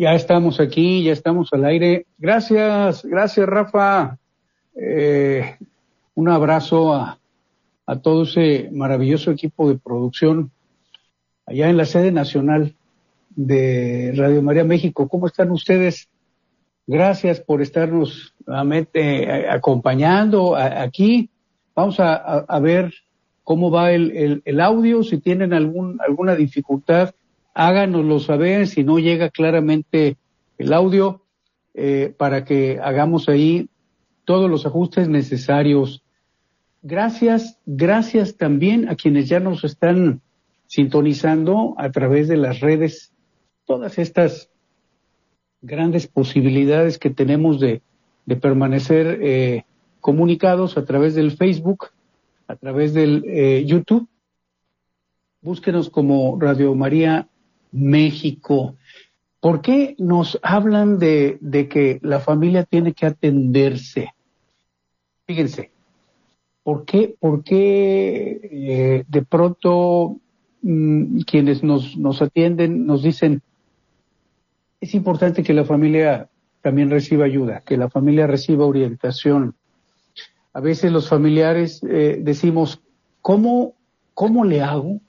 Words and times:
Ya 0.00 0.14
estamos 0.14 0.60
aquí, 0.60 1.04
ya 1.04 1.12
estamos 1.12 1.52
al 1.52 1.66
aire. 1.66 2.06
Gracias, 2.16 3.04
gracias 3.04 3.46
Rafa. 3.46 4.16
Eh, 4.74 5.58
un 6.14 6.30
abrazo 6.30 6.94
a, 6.94 7.18
todo 8.02 8.22
ese 8.22 8.70
maravilloso 8.72 9.30
equipo 9.30 9.68
de 9.68 9.76
producción 9.76 10.52
allá 11.44 11.68
en 11.68 11.76
la 11.76 11.84
sede 11.84 12.12
nacional 12.12 12.74
de 13.28 14.14
Radio 14.16 14.40
María 14.40 14.64
México. 14.64 15.06
¿Cómo 15.06 15.26
están 15.26 15.50
ustedes? 15.50 16.08
Gracias 16.86 17.38
por 17.40 17.60
estarnos 17.60 18.34
nuevamente 18.46 19.50
acompañando 19.50 20.56
aquí. 20.56 21.28
Vamos 21.74 22.00
a, 22.00 22.14
a, 22.14 22.58
ver 22.58 22.94
cómo 23.44 23.70
va 23.70 23.92
el, 23.92 24.16
el, 24.16 24.42
el, 24.46 24.60
audio, 24.62 25.02
si 25.02 25.18
tienen 25.18 25.52
algún, 25.52 26.00
alguna 26.00 26.36
dificultad 26.36 27.14
háganoslo 27.54 28.20
saber 28.20 28.66
si 28.66 28.84
no 28.84 28.98
llega 28.98 29.30
claramente 29.30 30.16
el 30.58 30.72
audio 30.72 31.22
eh, 31.74 32.14
para 32.16 32.44
que 32.44 32.78
hagamos 32.82 33.28
ahí 33.28 33.68
todos 34.24 34.50
los 34.50 34.66
ajustes 34.66 35.08
necesarios. 35.08 36.02
Gracias, 36.82 37.58
gracias 37.66 38.36
también 38.36 38.88
a 38.88 38.96
quienes 38.96 39.28
ya 39.28 39.40
nos 39.40 39.64
están 39.64 40.20
sintonizando 40.66 41.74
a 41.78 41.90
través 41.90 42.28
de 42.28 42.36
las 42.36 42.60
redes, 42.60 43.12
todas 43.66 43.98
estas 43.98 44.50
grandes 45.62 46.06
posibilidades 46.06 46.98
que 46.98 47.10
tenemos 47.10 47.60
de, 47.60 47.82
de 48.26 48.36
permanecer 48.36 49.18
eh, 49.20 49.64
comunicados 50.00 50.76
a 50.76 50.84
través 50.84 51.14
del 51.14 51.32
Facebook, 51.32 51.88
a 52.46 52.56
través 52.56 52.94
del 52.94 53.24
eh, 53.26 53.64
YouTube. 53.66 54.08
Búsquenos 55.42 55.90
como 55.90 56.38
Radio 56.38 56.74
María 56.74 57.28
México. 57.72 58.76
¿Por 59.40 59.62
qué 59.62 59.94
nos 59.98 60.38
hablan 60.42 60.98
de, 60.98 61.38
de 61.40 61.68
que 61.68 61.98
la 62.02 62.20
familia 62.20 62.64
tiene 62.64 62.92
que 62.92 63.06
atenderse? 63.06 64.12
Fíjense, 65.26 65.70
¿por 66.62 66.84
qué, 66.84 67.14
por 67.18 67.42
qué 67.42 68.40
eh, 68.42 69.04
de 69.08 69.22
pronto 69.22 70.16
mmm, 70.62 71.20
quienes 71.20 71.62
nos, 71.62 71.96
nos 71.96 72.20
atienden 72.20 72.86
nos 72.86 73.02
dicen, 73.02 73.42
es 74.80 74.94
importante 74.94 75.42
que 75.42 75.54
la 75.54 75.64
familia 75.64 76.28
también 76.62 76.90
reciba 76.90 77.24
ayuda, 77.24 77.60
que 77.60 77.76
la 77.76 77.88
familia 77.88 78.26
reciba 78.26 78.66
orientación? 78.66 79.54
A 80.52 80.60
veces 80.60 80.90
los 80.92 81.08
familiares 81.08 81.80
eh, 81.88 82.18
decimos, 82.20 82.82
¿cómo, 83.22 83.74
¿cómo 84.14 84.44
le 84.44 84.60
hago 84.60 85.00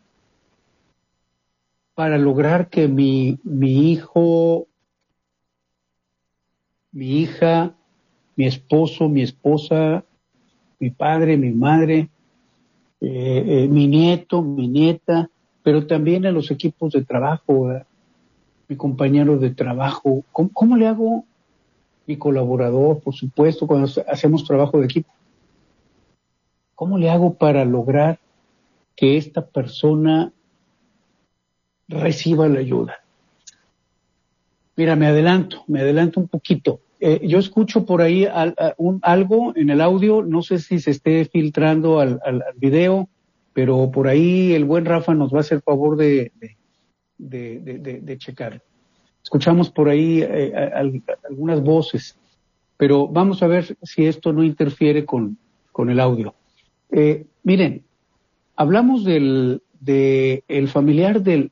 para 1.94 2.18
lograr 2.18 2.70
que 2.70 2.88
mi, 2.88 3.40
mi 3.44 3.92
hijo, 3.92 4.68
mi 6.92 7.22
hija, 7.22 7.76
mi 8.36 8.46
esposo, 8.46 9.10
mi 9.10 9.22
esposa, 9.22 10.04
mi 10.80 10.90
padre, 10.90 11.38
mi 11.38 11.52
madre, 11.52 12.10
eh, 13.02 13.44
eh, 13.46 13.68
mi 13.68 13.88
nieto, 13.88 14.42
mi 14.42 14.68
nieta, 14.68 15.30
pero 15.64 15.86
también 15.86 16.26
a 16.26 16.32
los 16.32 16.50
equipos 16.50 16.94
de 16.94 17.04
trabajo, 17.04 17.70
mi 18.68 18.76
compañero 18.76 19.38
de 19.38 19.52
trabajo. 19.52 20.24
¿Cómo, 20.32 20.50
¿Cómo, 20.54 20.78
le 20.78 20.88
hago? 20.88 21.26
Mi 22.08 22.18
colaborador, 22.18 23.00
por 23.00 23.14
supuesto, 23.14 23.68
cuando 23.68 23.90
hacemos 24.08 24.44
trabajo 24.44 24.80
de 24.80 24.86
equipo. 24.86 25.12
¿Cómo 26.74 26.98
le 26.98 27.10
hago 27.10 27.36
para 27.36 27.64
lograr 27.64 28.20
que 28.96 29.18
esta 29.18 29.46
persona 29.46 30.34
reciba 31.92 32.48
la 32.48 32.60
ayuda. 32.60 32.96
Mira, 34.76 34.96
me 34.96 35.08
adelanto, 35.08 35.64
me 35.68 35.82
adelanto 35.82 36.20
un 36.20 36.28
poquito. 36.28 36.80
Eh, 37.00 37.28
yo 37.28 37.40
escucho 37.40 37.86
por 37.86 38.02
ahí 38.02 38.28
algo 39.02 39.54
en 39.56 39.70
el 39.70 39.82
audio, 39.82 40.24
no 40.24 40.42
sé 40.42 40.60
si 40.60 40.80
se 40.80 40.92
esté 40.92 41.26
filtrando 41.26 42.00
al, 42.00 42.20
al, 42.24 42.44
video, 42.56 43.10
pero 43.54 43.92
por 43.92 44.08
ahí 44.08 44.54
el 44.54 44.66
buen 44.66 44.86
Rafa 44.86 45.14
nos 45.14 45.34
va 45.34 45.38
a 45.38 45.42
hacer 45.42 45.62
favor 45.62 45.98
de, 45.98 46.32
de, 47.18 48.18
checar. 48.18 48.62
Escuchamos 49.24 49.70
por 49.70 49.90
ahí 49.90 50.22
eh, 50.22 50.54
al, 50.74 51.02
algunas 51.28 51.62
voces, 51.62 52.18
pero 52.78 53.08
vamos 53.08 53.44
a 53.44 53.48
ver 53.48 53.78
si 53.82 54.06
esto 54.06 54.32
no 54.32 54.44
interfiere 54.44 55.06
con, 55.06 55.38
con 55.72 55.90
el 55.90 56.00
audio. 56.00 56.36
Eh, 56.92 57.26
miren, 57.44 57.84
hablamos 58.56 59.04
del 59.04 59.62
de 59.80 60.44
familiar 60.72 61.22
del, 61.22 61.52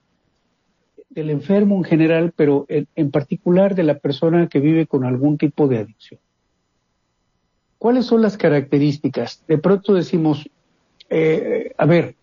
del 1.20 1.30
enfermo 1.30 1.76
en 1.76 1.84
general, 1.84 2.34
pero 2.34 2.66
en, 2.70 3.12
particular 3.12 3.76
de 3.76 3.84
la 3.84 4.00
persona 4.00 4.48
que 4.48 4.62
vive 4.62 4.88
con 4.88 5.04
algún 5.04 5.38
tipo 5.38 5.68
de 5.68 5.80
adicción. 5.80 6.20
¿Cuáles 7.78 8.06
son 8.06 8.22
las 8.22 8.38
características? 8.38 9.44
De 9.48 9.58
pronto 9.58 9.94
decimos, 9.94 10.50
eh, 11.10 11.74
a 11.78 11.86
ver, 11.86 12.16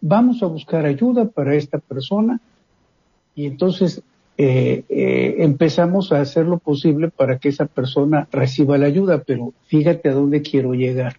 vamos 0.00 0.42
a 0.42 0.46
buscar 0.46 0.84
ayuda 0.84 1.24
para 1.26 1.54
esta 1.54 1.78
persona 1.78 2.38
y 3.34 3.46
entonces 3.46 4.02
eh, 4.36 4.84
eh, 4.90 5.36
empezamos 5.38 6.12
a 6.12 6.20
hacer 6.20 6.44
lo 6.44 6.58
posible 6.58 7.08
para 7.08 7.38
que 7.38 7.48
esa 7.48 7.64
persona 7.64 8.28
reciba 8.30 8.76
la 8.76 8.86
ayuda, 8.86 9.22
pero 9.26 9.54
fíjate 9.66 10.10
a 10.10 10.14
dónde 10.14 10.42
quiero 10.42 10.74
llegar. 10.74 11.16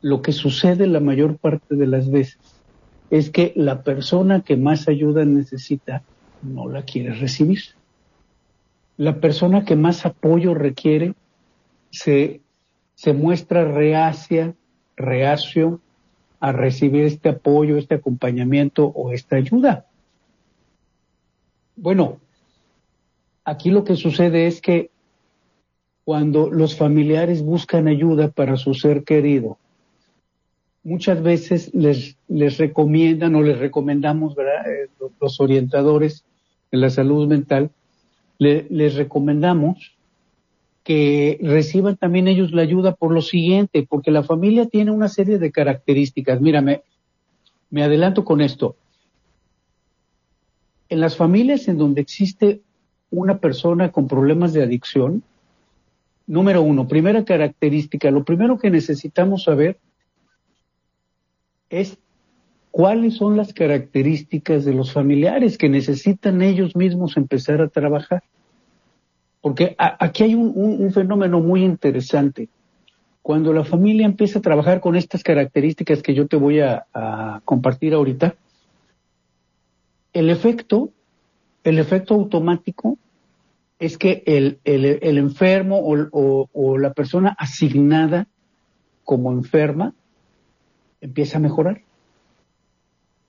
Lo 0.00 0.22
que 0.22 0.32
sucede 0.32 0.86
la 0.86 1.00
mayor 1.00 1.36
parte 1.36 1.76
de 1.76 1.86
las 1.86 2.10
veces 2.10 2.53
es 3.10 3.30
que 3.30 3.52
la 3.56 3.82
persona 3.82 4.42
que 4.42 4.56
más 4.56 4.88
ayuda 4.88 5.24
necesita 5.24 6.02
no 6.42 6.68
la 6.68 6.82
quiere 6.82 7.14
recibir. 7.14 7.60
La 8.96 9.20
persona 9.20 9.64
que 9.64 9.76
más 9.76 10.06
apoyo 10.06 10.54
requiere 10.54 11.14
se, 11.90 12.40
se 12.94 13.12
muestra 13.12 13.64
reacia, 13.64 14.54
reacio 14.96 15.80
a 16.40 16.52
recibir 16.52 17.04
este 17.04 17.30
apoyo, 17.30 17.76
este 17.76 17.94
acompañamiento 17.94 18.86
o 18.86 19.12
esta 19.12 19.36
ayuda. 19.36 19.86
Bueno, 21.76 22.18
aquí 23.44 23.70
lo 23.70 23.84
que 23.84 23.96
sucede 23.96 24.46
es 24.46 24.60
que 24.60 24.90
cuando 26.04 26.50
los 26.50 26.76
familiares 26.76 27.42
buscan 27.42 27.88
ayuda 27.88 28.28
para 28.28 28.56
su 28.56 28.74
ser 28.74 29.04
querido, 29.04 29.58
muchas 30.84 31.22
veces 31.22 31.74
les, 31.74 32.16
les 32.28 32.58
recomiendan 32.58 33.34
o 33.34 33.42
les 33.42 33.58
recomendamos, 33.58 34.36
¿verdad? 34.36 34.70
Eh, 34.70 34.88
los 35.20 35.40
orientadores 35.40 36.24
de 36.70 36.78
la 36.78 36.90
salud 36.90 37.26
mental, 37.26 37.70
le, 38.38 38.66
les 38.68 38.94
recomendamos 38.94 39.94
que 40.84 41.38
reciban 41.42 41.96
también 41.96 42.28
ellos 42.28 42.52
la 42.52 42.60
ayuda 42.60 42.94
por 42.94 43.10
lo 43.10 43.22
siguiente, 43.22 43.86
porque 43.88 44.10
la 44.10 44.22
familia 44.22 44.66
tiene 44.66 44.90
una 44.90 45.08
serie 45.08 45.38
de 45.38 45.50
características. 45.50 46.42
Mírame, 46.42 46.82
me 47.70 47.82
adelanto 47.82 48.24
con 48.24 48.42
esto. 48.42 48.76
En 50.90 51.00
las 51.00 51.16
familias 51.16 51.68
en 51.68 51.78
donde 51.78 52.02
existe 52.02 52.60
una 53.10 53.38
persona 53.38 53.90
con 53.90 54.08
problemas 54.08 54.52
de 54.52 54.62
adicción, 54.62 55.22
número 56.26 56.60
uno, 56.60 56.86
primera 56.86 57.24
característica, 57.24 58.10
lo 58.10 58.24
primero 58.24 58.58
que 58.58 58.70
necesitamos 58.70 59.44
saber 59.44 59.78
es 61.70 61.98
cuáles 62.70 63.14
son 63.14 63.36
las 63.36 63.52
características 63.52 64.64
de 64.64 64.74
los 64.74 64.92
familiares 64.92 65.58
que 65.58 65.68
necesitan 65.68 66.42
ellos 66.42 66.74
mismos 66.74 67.16
empezar 67.16 67.62
a 67.62 67.68
trabajar. 67.68 68.24
Porque 69.40 69.76
aquí 69.78 70.24
hay 70.24 70.34
un, 70.34 70.90
fenómeno 70.92 71.38
muy 71.38 71.62
interesante. 71.62 72.48
Cuando 73.22 73.52
la 73.52 73.62
familia 73.62 74.06
empieza 74.06 74.38
a 74.38 74.42
trabajar 74.42 74.80
con 74.80 74.96
estas 74.96 75.22
características 75.22 76.02
que 76.02 76.14
yo 76.14 76.26
te 76.26 76.36
voy 76.36 76.60
a, 76.60 76.86
compartir 77.44 77.94
ahorita, 77.94 78.34
el 80.12 80.30
efecto, 80.30 80.90
el 81.62 81.78
efecto 81.78 82.14
automático 82.14 82.98
es 83.78 83.98
que 83.98 84.22
el, 84.26 84.58
el, 84.64 85.18
enfermo 85.18 85.78
o, 85.80 86.78
la 86.78 86.92
persona 86.92 87.36
asignada 87.38 88.26
como 89.04 89.30
enferma 89.30 89.94
empieza 91.04 91.36
a 91.36 91.40
mejorar. 91.40 91.82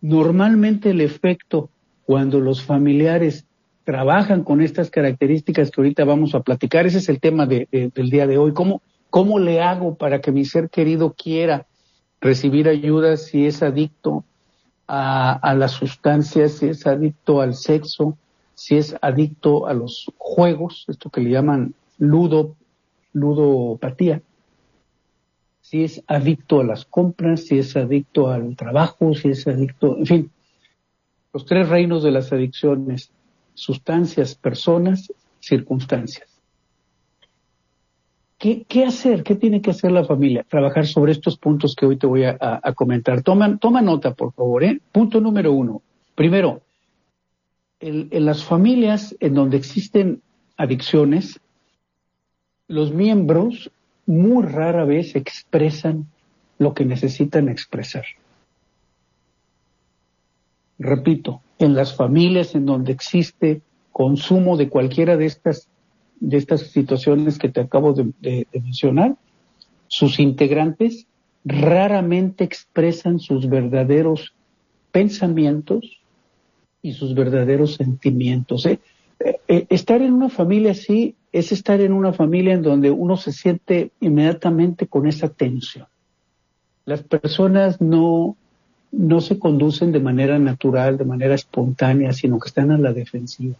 Normalmente 0.01 0.91
el 0.91 1.01
efecto 1.01 1.69
cuando 2.05 2.39
los 2.39 2.63
familiares 2.63 3.45
trabajan 3.83 4.43
con 4.43 4.61
estas 4.61 4.89
características 4.89 5.69
que 5.69 5.81
ahorita 5.81 6.05
vamos 6.05 6.33
a 6.33 6.41
platicar, 6.41 6.85
ese 6.85 6.99
es 6.99 7.09
el 7.09 7.19
tema 7.19 7.45
de, 7.45 7.67
del 7.71 8.09
día 8.09 8.25
de 8.27 8.37
hoy, 8.37 8.53
¿Cómo, 8.53 8.81
¿cómo 9.09 9.39
le 9.39 9.61
hago 9.61 9.95
para 9.95 10.21
que 10.21 10.31
mi 10.31 10.45
ser 10.45 10.69
querido 10.69 11.13
quiera 11.13 11.67
recibir 12.21 12.69
ayuda 12.69 13.17
si 13.17 13.45
es 13.45 13.61
adicto 13.61 14.23
a, 14.87 15.33
a 15.33 15.53
las 15.53 15.71
sustancias, 15.71 16.53
si 16.53 16.67
es 16.67 16.87
adicto 16.87 17.41
al 17.41 17.53
sexo, 17.53 18.17
si 18.53 18.77
es 18.77 18.95
adicto 19.01 19.67
a 19.67 19.73
los 19.73 20.11
juegos, 20.17 20.85
esto 20.87 21.09
que 21.09 21.21
le 21.21 21.31
llaman 21.31 21.73
ludo, 21.97 22.55
ludopatía, 23.13 24.21
si 25.65 25.83
es 25.83 26.03
adicto 26.05 26.59
a 26.59 26.63
las 26.63 26.85
compras, 26.85 27.45
si 27.47 27.57
es 27.57 27.75
adicto 27.75 28.29
al 28.29 28.55
trabajo, 28.55 29.15
si 29.15 29.29
es 29.29 29.47
adicto, 29.47 29.97
en 29.97 30.05
fin, 30.05 30.31
los 31.33 31.43
tres 31.47 31.67
reinos 31.67 32.03
de 32.03 32.11
las 32.11 32.31
adicciones, 32.31 33.09
sustancias, 33.55 34.35
personas, 34.35 35.11
circunstancias. 35.39 36.29
¿Qué, 38.37 38.85
hacer? 38.85 39.23
¿Qué 39.23 39.33
tiene 39.33 39.59
que 39.59 39.71
hacer 39.71 39.91
la 39.91 40.05
familia? 40.05 40.45
Trabajar 40.47 40.85
sobre 40.85 41.13
estos 41.13 41.35
puntos 41.35 41.75
que 41.75 41.87
hoy 41.87 41.97
te 41.97 42.05
voy 42.05 42.25
a, 42.25 42.61
comentar. 42.75 43.23
Toma, 43.23 43.57
nota, 43.81 44.13
por 44.13 44.33
favor. 44.33 44.63
¿eh? 44.63 44.79
Punto 44.91 45.19
número 45.19 45.51
uno. 45.51 45.81
Primero, 46.13 46.61
en 47.79 48.23
las 48.23 48.43
familias 48.43 49.15
en 49.19 49.33
donde 49.33 49.57
existen 49.57 50.21
adicciones, 50.57 51.39
los 52.67 52.93
miembros 52.93 53.71
muy 54.05 54.45
rara 54.45 54.85
vez 54.85 55.15
expresan 55.15 56.07
lo 56.57 56.73
que 56.73 56.85
necesitan 56.85 57.49
expresar. 57.49 58.05
Repito, 60.77 61.41
en 61.59 61.75
las 61.75 61.95
familias 61.95 62.55
en 62.55 62.65
donde 62.65 62.91
existe 62.91 63.61
consumo 63.91 64.57
de 64.57 64.69
cualquiera 64.69 65.17
de 65.17 65.25
estas, 65.25 65.67
de 66.19 66.37
estas 66.37 66.61
situaciones 66.61 67.37
que 67.39 67.49
te 67.49 67.61
acabo 67.61 67.93
de 67.93 68.47
mencionar, 68.53 69.15
sus 69.87 70.19
integrantes 70.19 71.07
raramente 71.45 72.43
expresan 72.43 73.19
sus 73.19 73.47
verdaderos 73.47 74.33
pensamientos, 74.91 75.99
y 76.85 76.93
sus 76.93 77.15
verdaderos 77.15 77.73
sentimientos. 77.73 78.67
¿eh? 78.67 78.79
Eh, 79.19 79.39
eh, 79.47 79.65
estar 79.69 80.03
en 80.03 80.13
una 80.13 80.29
familia 80.29 80.71
así 80.71 81.15
es 81.35 81.51
estar 81.51 81.81
en 81.81 81.91
una 81.91 82.13
familia 82.13 82.53
en 82.53 82.61
donde 82.61 82.89
uno 82.89 83.17
se 83.17 83.33
siente 83.33 83.91
inmediatamente 83.99 84.87
con 84.87 85.05
esa 85.05 85.27
tensión. 85.27 85.85
Las 86.85 87.03
personas 87.03 87.81
no, 87.81 88.37
no 88.93 89.19
se 89.19 89.37
conducen 89.37 89.91
de 89.91 89.99
manera 89.99 90.39
natural, 90.39 90.97
de 90.97 91.03
manera 91.03 91.35
espontánea, 91.35 92.13
sino 92.13 92.39
que 92.39 92.47
están 92.47 92.71
a 92.71 92.77
la 92.77 92.93
defensiva. 92.93 93.57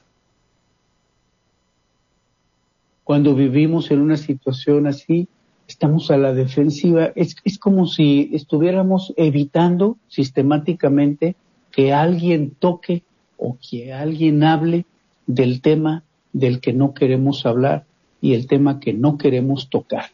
Cuando 3.03 3.35
vivimos 3.35 3.91
en 3.91 3.99
una 3.99 4.15
situación 4.15 4.87
así, 4.87 5.27
estamos 5.67 6.09
a 6.11 6.17
la 6.17 6.33
defensiva. 6.33 7.11
Es, 7.13 7.35
es 7.43 7.59
como 7.59 7.87
si 7.87 8.29
estuviéramos 8.31 9.13
evitando 9.17 9.97
sistemáticamente 10.07 11.35
que 11.71 11.91
alguien 11.91 12.51
toque 12.51 13.03
o 13.37 13.57
que 13.59 13.91
alguien 13.91 14.45
hable 14.45 14.85
del 15.27 15.59
tema 15.59 16.04
del 16.35 16.59
que 16.59 16.73
no 16.73 16.93
queremos 16.93 17.45
hablar 17.45 17.85
y 18.19 18.33
el 18.33 18.45
tema 18.45 18.81
que 18.81 18.91
no 18.91 19.17
queremos 19.17 19.69
tocar. 19.69 20.07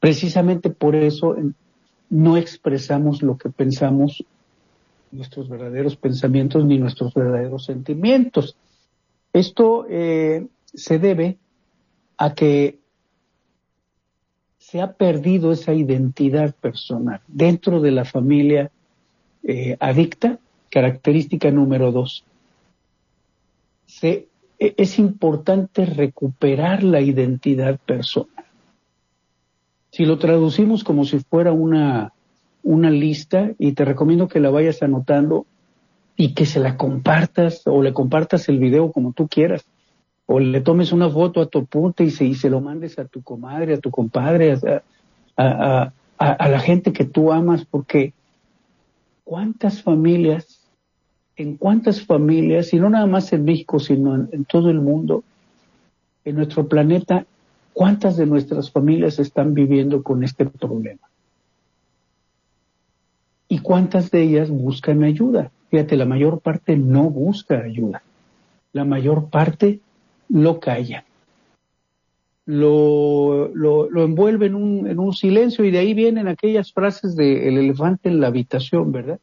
Precisamente 0.00 0.68
por 0.68 0.94
eso 0.94 1.34
no 2.10 2.36
expresamos 2.36 3.22
lo 3.22 3.38
que 3.38 3.48
pensamos, 3.48 4.22
nuestros 5.10 5.48
verdaderos 5.48 5.96
pensamientos 5.96 6.66
ni 6.66 6.76
nuestros 6.76 7.14
verdaderos 7.14 7.64
sentimientos. 7.64 8.54
Esto 9.32 9.86
eh, 9.88 10.46
se 10.74 10.98
debe 10.98 11.38
a 12.18 12.34
que 12.34 12.78
se 14.58 14.82
ha 14.82 14.92
perdido 14.92 15.52
esa 15.52 15.72
identidad 15.72 16.54
personal 16.54 17.22
dentro 17.28 17.80
de 17.80 17.92
la 17.92 18.04
familia 18.04 18.70
eh, 19.42 19.78
adicta, 19.80 20.38
característica 20.68 21.50
número 21.50 21.92
dos 21.92 22.24
e, 24.02 24.28
es 24.58 24.98
importante 24.98 25.84
recuperar 25.84 26.82
la 26.82 27.00
identidad 27.00 27.78
personal. 27.78 28.44
Si 29.90 30.04
lo 30.04 30.18
traducimos 30.18 30.84
como 30.84 31.04
si 31.04 31.18
fuera 31.20 31.52
una, 31.52 32.12
una 32.62 32.90
lista, 32.90 33.52
y 33.58 33.72
te 33.72 33.84
recomiendo 33.84 34.28
que 34.28 34.40
la 34.40 34.50
vayas 34.50 34.82
anotando 34.82 35.46
y 36.16 36.34
que 36.34 36.46
se 36.46 36.60
la 36.60 36.76
compartas 36.76 37.62
o 37.66 37.82
le 37.82 37.92
compartas 37.92 38.48
el 38.48 38.58
video 38.58 38.92
como 38.92 39.12
tú 39.12 39.28
quieras, 39.28 39.64
o 40.26 40.40
le 40.40 40.60
tomes 40.60 40.92
una 40.92 41.08
foto 41.08 41.40
a 41.40 41.46
tu 41.46 41.66
punta 41.66 42.02
y 42.02 42.10
se, 42.10 42.24
y 42.24 42.34
se 42.34 42.50
lo 42.50 42.60
mandes 42.60 42.98
a 42.98 43.04
tu 43.04 43.22
comadre, 43.22 43.74
a 43.74 43.78
tu 43.78 43.90
compadre, 43.90 44.58
a, 45.36 45.92
a 46.18 46.48
la 46.48 46.60
gente 46.60 46.92
que 46.92 47.04
tú 47.04 47.32
amas, 47.32 47.64
porque 47.64 48.12
¿cuántas 49.24 49.82
familias 49.82 50.55
en 51.36 51.56
cuántas 51.56 52.04
familias, 52.04 52.72
y 52.72 52.78
no 52.78 52.88
nada 52.88 53.06
más 53.06 53.32
en 53.32 53.44
México, 53.44 53.78
sino 53.78 54.14
en, 54.14 54.44
todo 54.46 54.70
el 54.70 54.80
mundo, 54.80 55.22
en 56.24 56.36
nuestro 56.36 56.66
planeta, 56.66 57.26
cuántas 57.74 58.16
de 58.16 58.26
nuestras 58.26 58.70
familias 58.70 59.18
están 59.18 59.52
viviendo 59.52 60.02
con 60.02 60.24
este 60.24 60.46
problema. 60.46 61.08
Y 63.48 63.58
cuántas 63.60 64.10
de 64.10 64.22
ellas 64.22 64.50
buscan 64.50 65.04
ayuda. 65.04 65.50
Fíjate, 65.70 65.96
la 65.96 66.06
mayor 66.06 66.40
parte 66.40 66.76
no 66.76 67.10
busca 67.10 67.58
ayuda. 67.60 68.02
La 68.72 68.84
mayor 68.84 69.28
parte 69.28 69.80
lo 70.28 70.58
calla. 70.58 71.04
Lo, 72.46 73.50
lo, 73.54 73.90
lo 73.90 74.04
envuelve 74.04 74.46
en 74.46 74.54
un, 74.54 74.86
en 74.86 74.98
un 74.98 75.12
silencio 75.12 75.64
y 75.64 75.70
de 75.70 75.78
ahí 75.78 75.94
vienen 75.94 76.28
aquellas 76.28 76.72
frases 76.72 77.14
de 77.14 77.48
el 77.48 77.58
elefante 77.58 78.08
en 78.08 78.20
la 78.20 78.28
habitación, 78.28 78.90
¿verdad? 78.92 79.18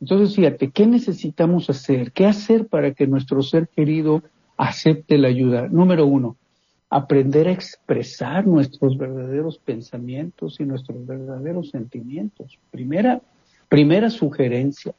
Entonces, 0.00 0.36
fíjate, 0.36 0.70
¿qué 0.70 0.86
necesitamos 0.86 1.70
hacer? 1.70 2.12
¿Qué 2.12 2.26
hacer 2.26 2.66
para 2.66 2.92
que 2.92 3.06
nuestro 3.06 3.42
ser 3.42 3.68
querido 3.68 4.22
acepte 4.56 5.18
la 5.18 5.28
ayuda? 5.28 5.68
Número 5.68 6.06
uno, 6.06 6.36
aprender 6.90 7.48
a 7.48 7.52
expresar 7.52 8.46
nuestros 8.46 8.96
verdaderos 8.98 9.58
pensamientos 9.58 10.60
y 10.60 10.64
nuestros 10.64 11.06
verdaderos 11.06 11.70
sentimientos. 11.70 12.58
Primera, 12.70 13.20
primera 13.68 14.10
sugerencia, 14.10 14.94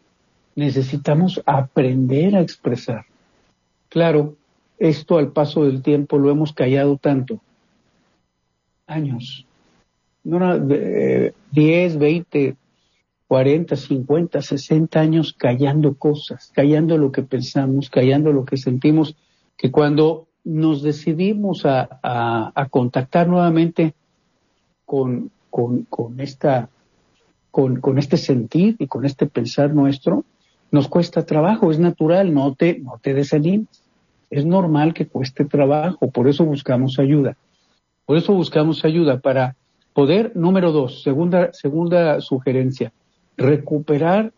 necesitamos 0.56 1.42
aprender 1.46 2.36
a 2.36 2.42
expresar. 2.42 3.06
Claro, 3.90 4.36
esto 4.80 5.18
al 5.18 5.32
paso 5.32 5.64
del 5.66 5.82
tiempo 5.82 6.18
lo 6.18 6.32
hemos 6.32 6.54
callado 6.54 6.98
tanto. 6.98 7.40
Años. 8.88 9.46
No, 10.24 10.60
10, 10.60 11.98
20, 11.98 12.56
40, 13.28 13.76
50, 13.76 14.42
60 14.42 15.00
años 15.00 15.34
callando 15.34 15.96
cosas, 15.96 16.52
callando 16.54 16.98
lo 16.98 17.12
que 17.12 17.24
pensamos, 17.24 17.90
callando 17.90 18.32
lo 18.32 18.46
que 18.46 18.58
sentimos, 18.58 19.16
que 19.58 19.72
cuando 19.72 20.28
nos 20.46 20.82
decidimos 20.82 21.66
a, 21.66 22.00
a, 22.02 22.68
contactar 22.70 23.28
nuevamente 23.28 23.94
con, 24.86 25.30
con, 25.50 25.84
con 25.84 26.22
esta, 26.22 26.70
con, 27.52 27.82
con, 27.82 27.98
este 27.98 28.16
sentir 28.16 28.78
y 28.80 28.88
con 28.88 29.04
este 29.04 29.26
pensar 29.26 29.74
nuestro, 29.74 30.24
nos 30.72 30.88
cuesta 30.88 31.26
trabajo, 31.26 31.70
es 31.70 31.80
natural, 31.80 32.34
no 32.34 32.56
te, 32.56 32.80
no 32.80 32.98
te 33.02 33.14
desanimes. 33.14 33.84
Es 34.30 34.46
normal 34.46 34.94
que 34.94 35.08
cueste 35.08 35.44
trabajo, 35.44 36.10
por 36.12 36.30
eso 36.30 36.46
buscamos 36.46 36.98
ayuda. 36.98 37.36
Por 38.06 38.16
eso 38.16 38.34
buscamos 38.34 38.86
ayuda 38.86 39.20
para 39.20 39.58
poder, 39.92 40.32
número 40.34 40.72
dos, 40.72 41.04
segunda, 41.04 41.52
segunda 41.52 42.22
sugerencia, 42.22 42.94
recuperar, 43.38 44.34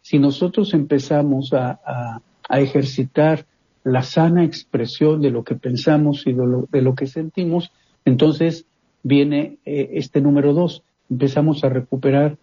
si 0.00 0.18
nosotros 0.18 0.74
empezamos 0.74 1.52
a, 1.52 2.20
ejercitar 2.50 3.46
la 3.84 4.02
sana 4.02 4.44
expresión 4.44 5.22
de 5.22 5.30
lo 5.30 5.44
que 5.44 5.54
pensamos 5.54 6.26
y 6.26 6.34
de 6.34 6.82
lo, 6.82 6.94
que 6.94 7.06
sentimos, 7.06 7.72
entonces 8.04 8.66
viene 9.02 9.56
eh, 9.64 9.90
este 9.94 10.20
número 10.20 10.52
dos, 10.52 10.82
empezamos 11.10 11.64
a 11.64 11.70
recuperar 11.70 12.36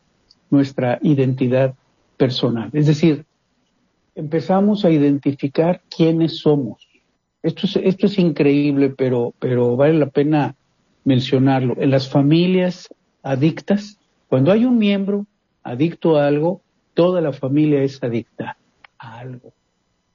nuestra 0.49 0.99
identidad 1.03 1.75
personal. 2.17 2.71
Es 2.73 2.87
decir, 2.87 3.25
empezamos 4.15 4.83
a 4.83 4.89
identificar 4.89 5.81
quiénes 5.95 6.39
somos. 6.39 6.87
Esto 7.43 7.67
es, 7.67 7.75
esto 7.77 8.07
es 8.07 8.17
increíble, 8.17 8.89
pero, 8.89 9.33
pero 9.39 9.75
vale 9.75 9.93
la 9.93 10.09
pena 10.09 10.55
mencionarlo. 11.03 11.75
En 11.79 11.91
las 11.91 12.09
familias 12.09 12.89
adictas, 13.23 13.99
cuando 14.27 14.51
hay 14.51 14.65
un 14.65 14.77
miembro 14.77 15.25
adicto 15.63 16.17
a 16.17 16.27
algo, 16.27 16.61
toda 16.93 17.21
la 17.21 17.33
familia 17.33 17.83
es 17.83 18.01
adicta 18.03 18.57
a 18.99 19.19
algo. 19.19 19.53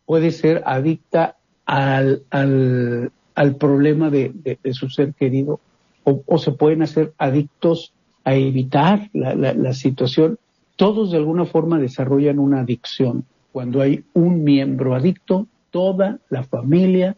puede 0.04 0.30
ser 0.30 0.62
adicta 0.66 1.36
al, 1.64 2.22
al, 2.30 3.10
al 3.34 3.56
problema 3.56 4.10
de, 4.10 4.32
de, 4.34 4.72
su 4.72 4.88
ser 4.88 5.14
querido 5.14 5.60
o, 6.04 6.38
se 6.38 6.52
pueden 6.52 6.82
hacer 6.82 7.12
adictos 7.18 7.92
a 8.22 8.34
evitar 8.36 9.10
la, 9.12 9.34
la, 9.34 9.54
la 9.54 9.72
situación. 9.72 10.38
Todos 10.76 11.10
de 11.10 11.16
alguna 11.16 11.46
forma 11.46 11.80
desarrollan 11.80 12.38
una 12.38 12.60
adicción. 12.60 13.24
Cuando 13.50 13.80
hay 13.80 14.04
un 14.12 14.44
miembro 14.44 14.94
adicto, 14.94 15.48
toda 15.70 16.20
la 16.28 16.44
familia, 16.44 17.16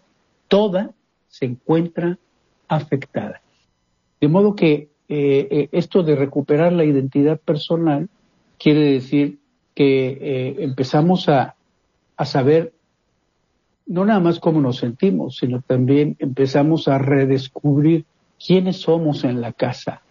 toda 0.49 0.92
se 1.28 1.44
encuentra 1.44 2.18
afectada. 2.68 3.42
De 4.20 4.28
modo 4.28 4.54
que 4.54 4.88
eh, 5.08 5.49
eh, 5.50 5.68
esto 5.73 6.02
de 6.02 6.16
recuperar 6.16 6.73
la 6.73 6.85
identidad 6.85 7.38
personal 7.40 8.08
quiere 8.59 8.93
decir 8.93 9.38
que 9.75 10.09
eh, 10.09 10.57
empezamos 10.59 11.29
a, 11.29 11.55
a 12.17 12.25
saber 12.25 12.73
no 13.87 14.05
nada 14.05 14.21
más 14.21 14.38
cómo 14.38 14.61
nos 14.61 14.77
sentimos, 14.77 15.38
sino 15.38 15.62
también 15.62 16.17
empezamos 16.19 16.88
a 16.88 16.99
redescubrir 16.99 18.05
quiénes 18.45 18.83
somos 18.83 19.25
en 19.25 19.41
la 19.41 19.53
casa, 19.53 20.03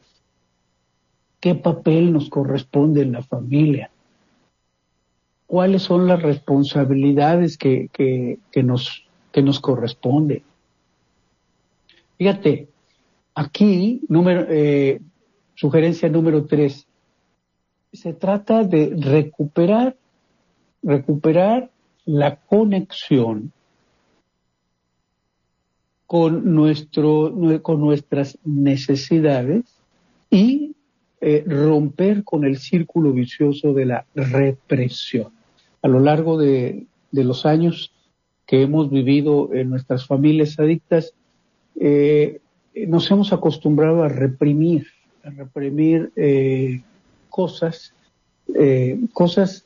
qué 1.40 1.54
papel 1.54 2.12
nos 2.12 2.30
corresponde 2.30 3.04
en 3.04 3.12
la 3.12 3.22
familia, 3.22 3.92
cuáles 5.46 5.84
son 5.84 6.08
las 6.08 6.22
responsabilidades 6.22 7.58
que, 7.58 7.90
que, 7.94 8.40
que 8.52 8.64
nos, 8.64 9.06
que 9.32 9.44
nos 9.44 9.60
corresponden. 9.60 10.42
Fíjate, 12.18 12.70
aquí, 13.36 14.02
número, 14.10 14.48
eh, 14.50 15.00
sugerencia 15.54 16.10
número 16.10 16.46
tres, 16.46 16.87
se 17.92 18.14
trata 18.14 18.64
de 18.64 18.96
recuperar, 18.96 19.96
recuperar 20.84 21.70
la 22.06 22.38
conexión 22.38 23.52
con, 26.06 26.56
nuestro, 26.56 27.34
con 27.62 27.82
nuestras 27.82 28.38
necesidades 28.46 29.66
y 30.30 30.76
eh, 31.20 31.44
romper 31.48 32.24
con 32.24 32.46
el 32.46 32.58
círculo 32.58 33.12
vicioso 33.12 33.74
de 33.74 33.86
la 33.86 34.06
represión. 34.16 35.32
A 35.82 35.88
lo 35.88 36.00
largo 36.00 36.38
de, 36.38 36.86
de 37.12 37.24
los 37.24 37.46
años 37.46 37.92
que 38.46 38.62
hemos 38.62 38.90
vivido 38.90 39.54
en 39.54 39.70
nuestras 39.70 40.08
familias 40.08 40.58
adictas, 40.60 41.14
eh, 41.80 42.40
nos 42.88 43.10
hemos 43.12 43.34
acostumbrado 43.34 44.04
a 44.04 44.10
reprimir, 44.10 44.88
a 45.24 45.30
reprimir 45.30 46.12
eh, 46.16 46.82
cosas, 47.30 47.94
eh, 48.56 49.00
cosas 49.14 49.66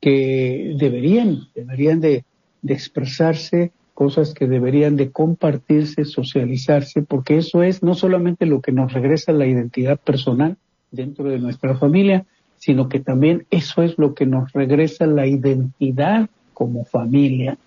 que 0.00 0.74
deberían, 0.78 1.48
deberían 1.54 2.00
de, 2.00 2.24
de 2.62 2.74
expresarse, 2.74 3.72
cosas 3.94 4.34
que 4.34 4.46
deberían 4.46 4.96
de 4.96 5.10
compartirse, 5.10 6.04
socializarse, 6.04 7.02
porque 7.02 7.38
eso 7.38 7.62
es 7.62 7.82
no 7.82 7.94
solamente 7.94 8.44
lo 8.44 8.60
que 8.60 8.72
nos 8.72 8.92
regresa 8.92 9.32
la 9.32 9.46
identidad 9.46 9.98
personal 9.98 10.56
dentro 10.90 11.30
de 11.30 11.38
nuestra 11.38 11.76
familia, 11.76 12.26
sino 12.58 12.88
que 12.88 13.00
también 13.00 13.46
eso 13.50 13.82
es 13.82 13.98
lo 13.98 14.14
que 14.14 14.26
nos 14.26 14.52
regresa 14.52 15.06
la 15.06 15.26
identidad 15.26 16.28
como 16.54 16.84
familia. 16.84 17.58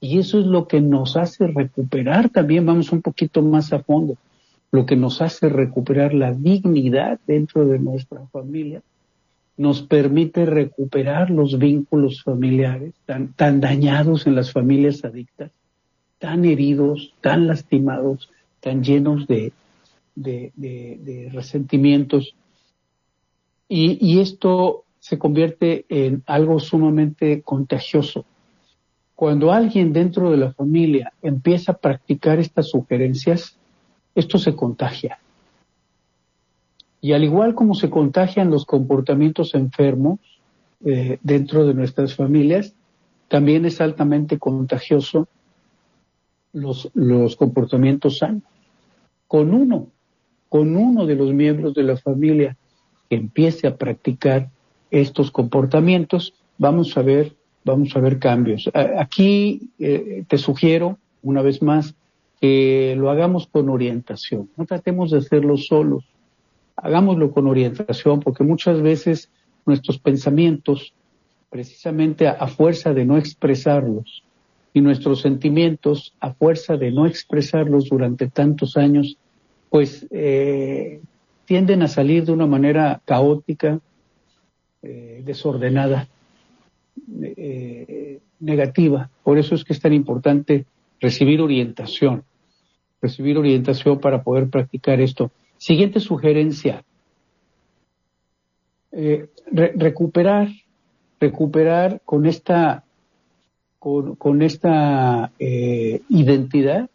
Y 0.00 0.18
eso 0.18 0.40
es 0.40 0.46
lo 0.46 0.66
que 0.66 0.80
nos 0.80 1.16
hace 1.16 1.46
recuperar 1.46 2.28
también, 2.28 2.66
vamos 2.66 2.90
un 2.90 3.02
poquito 3.02 3.40
más 3.40 3.72
a 3.72 3.78
fondo, 3.78 4.16
lo 4.72 4.86
que 4.86 4.96
nos 4.96 5.22
hace 5.22 5.48
recuperar 5.48 6.14
la 6.14 6.32
dignidad 6.32 7.20
dentro 7.26 7.64
de 7.66 7.78
nuestra 7.78 8.26
familia, 8.28 8.82
nos 9.56 9.82
permite 9.82 10.46
recuperar 10.46 11.30
los 11.30 11.58
vínculos 11.58 12.22
familiares 12.22 12.94
tan, 13.06 13.60
dañados 13.60 14.26
en 14.26 14.34
las 14.34 14.50
familias 14.50 15.04
adictas, 15.04 15.50
tan 16.18 16.44
heridos, 16.44 17.14
tan 17.20 17.46
lastimados, 17.46 18.30
tan 18.60 18.82
llenos 18.82 19.26
de, 19.26 19.52
resentimientos. 21.32 22.34
Y 23.68 24.18
esto 24.18 24.84
se 24.98 25.18
convierte 25.18 25.84
en 25.88 26.22
algo 26.26 26.58
sumamente 26.58 27.42
contagioso 27.42 28.24
cuando 29.22 29.52
alguien 29.52 29.92
dentro 29.92 30.32
de 30.32 30.36
la 30.36 30.52
familia 30.52 31.12
empieza 31.22 31.70
a 31.70 31.78
practicar 31.78 32.40
estas 32.40 32.70
sugerencias, 32.70 33.56
esto 34.14 34.38
se 34.38 34.54
contagia. 34.54 35.18
Y 37.00 37.12
al 37.12 37.24
igual 37.24 37.54
como 37.54 37.74
se 37.74 37.90
contagian 37.90 38.50
los 38.50 38.64
comportamientos 38.64 39.54
enfermos 39.54 40.20
eh, 40.84 41.18
dentro 41.22 41.66
de 41.66 41.74
nuestras 41.74 42.14
familias, 42.14 42.74
también 43.28 43.64
es 43.64 43.80
altamente 43.80 44.38
contagioso 44.38 45.26
los, 46.52 46.90
los 46.94 47.36
comportamientos 47.36 48.18
sanos. 48.18 48.42
Con 49.26 49.54
uno, 49.54 49.88
con 50.48 50.76
uno 50.76 51.06
de 51.06 51.16
los 51.16 51.32
miembros 51.32 51.74
de 51.74 51.82
la 51.82 51.96
familia 51.96 52.56
que 53.08 53.16
empiece 53.16 53.66
a 53.66 53.76
practicar 53.76 54.50
estos 54.90 55.30
comportamientos, 55.30 56.34
vamos 56.58 56.96
a 56.96 57.02
ver 57.02 57.34
vamos 57.64 57.94
a 57.96 58.00
ver 58.00 58.18
cambios. 58.18 58.70
Aquí 58.74 59.70
eh, 59.78 60.24
te 60.28 60.38
sugiero, 60.38 60.98
una 61.22 61.42
vez 61.42 61.62
más, 61.62 61.94
que 62.42 62.96
lo 62.98 63.08
hagamos 63.08 63.46
con 63.46 63.68
orientación. 63.68 64.50
No 64.56 64.66
tratemos 64.66 65.12
de 65.12 65.18
hacerlo 65.18 65.56
solos. 65.56 66.04
Hagámoslo 66.74 67.30
con 67.30 67.46
orientación 67.46 68.18
porque 68.18 68.42
muchas 68.42 68.82
veces 68.82 69.30
nuestros 69.64 69.98
pensamientos, 70.00 70.92
precisamente 71.50 72.26
a, 72.26 72.48
fuerza 72.48 72.92
de 72.92 73.04
no 73.04 73.16
expresarlos, 73.16 74.24
y 74.74 74.80
nuestros 74.80 75.20
sentimientos, 75.20 76.14
a 76.18 76.32
fuerza 76.32 76.76
de 76.76 76.90
no 76.90 77.06
expresarlos 77.06 77.88
durante 77.88 78.26
tantos 78.26 78.76
años, 78.76 79.16
pues 79.70 80.08
eh, 80.10 81.00
tienden 81.44 81.82
a 81.82 81.88
salir 81.88 82.24
de 82.24 82.32
una 82.32 82.46
manera 82.46 83.00
caótica, 83.04 83.78
eh, 84.82 85.22
desordenada 85.24 86.08
eh, 87.22 88.18
negativa. 88.40 89.10
Por 89.22 89.38
eso 89.38 89.54
es 89.54 89.62
que 89.62 89.74
es 89.74 89.80
tan 89.80 89.92
importante 89.92 90.66
recibir 91.00 91.40
orientación, 91.40 92.24
recibir 93.02 93.36
orientación 93.36 93.98
para 93.98 94.22
poder 94.22 94.48
practicar 94.48 95.00
esto. 95.00 95.32
Siguiente 95.58 96.00
sugerencia, 96.00 96.84
eh, 98.92 99.28
recuperar, 99.50 100.48
recuperar 101.20 102.00
con 102.04 102.26
esta, 102.26 102.84
con, 103.78 104.42
esta 104.42 105.32
eh, 105.38 106.00
identidad 106.08 106.88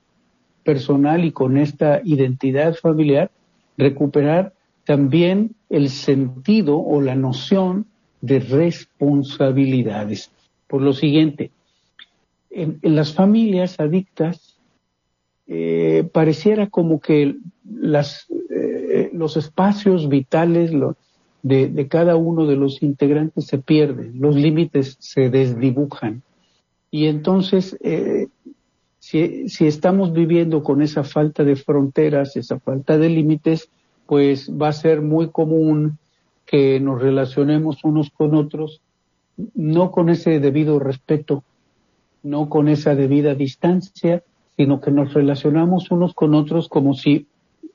personal 0.63 1.25
y 1.25 1.31
con 1.31 1.57
esta 1.57 2.01
identidad 2.03 2.75
familiar, 2.75 3.31
recuperar 3.77 4.53
también 4.85 5.55
el 5.69 5.89
sentido 5.89 6.79
o 6.79 7.01
la 7.01 7.15
noción 7.15 7.85
de 8.21 8.39
responsabilidades. 8.39 10.31
Por 10.67 10.81
lo 10.81 10.93
siguiente, 10.93 11.51
en, 12.49 12.79
las 12.81 13.13
familias 13.13 13.79
adictas 13.79 14.56
eh, 15.47 16.07
pareciera 16.11 16.67
como 16.67 16.99
que 16.99 17.35
las, 17.63 18.27
eh, 18.49 19.09
los 19.13 19.37
espacios 19.37 20.09
vitales 20.09 20.71
de, 21.41 21.67
de, 21.69 21.87
cada 21.87 22.17
uno 22.17 22.45
de 22.45 22.57
los 22.57 22.83
integrantes 22.83 23.45
se 23.45 23.57
pierden, 23.57 24.19
los 24.19 24.35
límites 24.35 24.97
se 24.99 25.29
desdibujan. 25.29 26.21
Y 26.91 27.05
entonces, 27.05 27.77
eh, 27.81 28.27
si, 28.99 29.47
si 29.47 29.67
estamos 29.67 30.11
viviendo 30.11 30.63
con 30.63 30.81
esa 30.81 31.03
falta 31.03 31.43
de 31.43 31.55
fronteras, 31.55 32.35
esa 32.35 32.59
falta 32.59 32.97
de 32.97 33.09
límites, 33.09 33.69
pues 34.05 34.51
va 34.51 34.69
a 34.69 34.73
ser 34.73 35.01
muy 35.01 35.29
común 35.29 35.97
que 36.45 36.79
nos 36.79 37.01
relacionemos 37.01 37.83
unos 37.83 38.09
con 38.09 38.35
otros, 38.35 38.81
no 39.53 39.91
con 39.91 40.09
ese 40.09 40.39
debido 40.39 40.79
respeto, 40.79 41.43
no 42.23 42.49
con 42.49 42.67
esa 42.67 42.95
debida 42.95 43.35
distancia, 43.35 44.23
sino 44.57 44.81
que 44.81 44.91
nos 44.91 45.13
relacionamos 45.13 45.91
unos 45.91 46.13
con 46.13 46.33
otros 46.33 46.67
como 46.67 46.93
si 46.93 47.27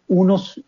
unos 0.08 0.62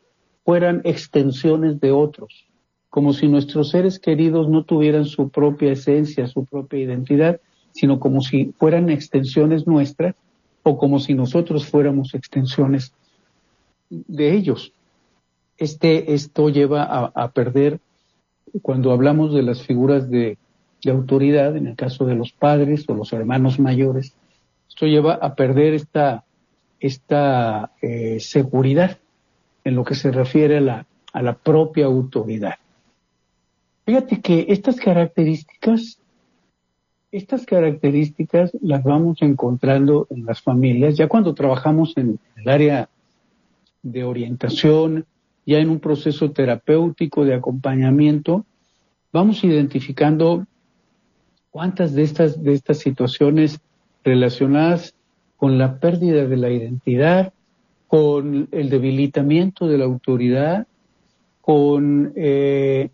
fueran 0.44 0.80
extensiones 0.84 1.80
de 1.80 1.92
otros, 1.92 2.46
como 2.88 3.12
si 3.12 3.28
nuestros 3.28 3.70
seres 3.70 3.98
queridos 3.98 4.48
no 4.48 4.64
tuvieran 4.64 5.04
su 5.04 5.28
propia 5.28 5.72
esencia, 5.72 6.26
su 6.26 6.44
propia 6.46 6.80
identidad, 6.80 7.40
sino 7.72 7.98
como 7.98 8.20
si 8.20 8.54
fueran 8.58 8.88
extensiones 8.88 9.66
nuestras 9.66 10.14
o 10.62 10.78
como 10.78 11.00
si 11.00 11.14
nosotros 11.14 11.66
fuéramos 11.66 12.14
extensiones 12.14 12.94
de 13.90 14.34
ellos. 14.34 14.72
Este, 15.58 16.14
esto 16.14 16.48
lleva 16.48 16.84
a, 16.84 17.12
a 17.14 17.32
perder 17.32 17.80
cuando 18.62 18.92
hablamos 18.92 19.34
de 19.34 19.42
las 19.42 19.62
figuras 19.62 20.08
de, 20.10 20.38
autoridad, 20.86 21.56
en 21.56 21.66
el 21.66 21.76
caso 21.76 22.04
de 22.04 22.14
los 22.14 22.32
padres 22.32 22.84
o 22.88 22.94
los 22.94 23.14
hermanos 23.14 23.58
mayores, 23.58 24.12
esto 24.74 24.86
lleva 24.86 25.14
a 25.14 25.36
perder 25.36 25.72
esta, 25.72 26.24
esta 26.80 27.70
eh, 27.80 28.18
seguridad 28.18 28.98
en 29.62 29.76
lo 29.76 29.84
que 29.84 29.94
se 29.94 30.10
refiere 30.10 30.56
a 30.56 30.60
la, 30.60 30.86
a 31.12 31.22
la 31.22 31.34
propia 31.34 31.86
autoridad. 31.86 32.56
Fíjate 33.86 34.20
que 34.20 34.46
estas 34.48 34.76
características 34.76 36.00
estas 37.12 37.46
características 37.46 38.50
las 38.60 38.82
vamos 38.82 39.22
encontrando 39.22 40.08
en 40.10 40.26
las 40.26 40.42
familias, 40.42 40.96
ya 40.96 41.06
cuando 41.06 41.32
trabajamos 41.32 41.96
en 41.96 42.18
el 42.34 42.48
área 42.48 42.88
de 43.84 44.02
orientación, 44.02 45.06
ya 45.46 45.58
en 45.58 45.70
un 45.70 45.78
proceso 45.78 46.32
terapéutico 46.32 47.24
de 47.24 47.34
acompañamiento, 47.34 48.44
vamos 49.12 49.44
identificando 49.44 50.44
cuántas 51.50 51.94
de 51.94 52.02
estas, 52.02 52.42
de 52.42 52.54
estas 52.54 52.78
situaciones 52.78 53.60
relacionadas 54.04 54.94
con 55.36 55.58
la 55.58 55.78
pérdida 55.78 56.26
de 56.26 56.36
la 56.36 56.50
identidad, 56.50 57.32
con 57.88 58.48
el 58.52 58.70
debilitamiento 58.70 59.66
de 59.66 59.78
la 59.78 59.84
autoridad, 59.84 60.66
con 61.40 62.12
eh, 62.16 62.88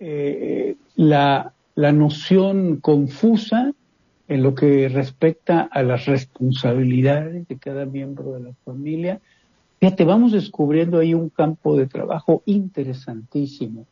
eh, 0.00 0.76
la, 0.96 1.52
noción 1.76 2.78
confusa 2.80 3.72
en 4.28 4.42
lo 4.42 4.54
que 4.54 4.88
respecta 4.88 5.60
a 5.60 5.82
las 5.82 6.06
responsabilidades 6.06 7.46
de 7.46 7.58
cada 7.58 7.86
miembro 7.86 8.32
de 8.32 8.40
la 8.40 8.52
familia. 8.64 9.20
Fíjate, 9.78 10.04
vamos 10.04 10.32
descubriendo 10.32 10.98
ahí 10.98 11.14
un 11.14 11.28
campo 11.28 11.76
de 11.76 11.86
trabajo 11.86 12.42
interesantísimo. 12.46 13.86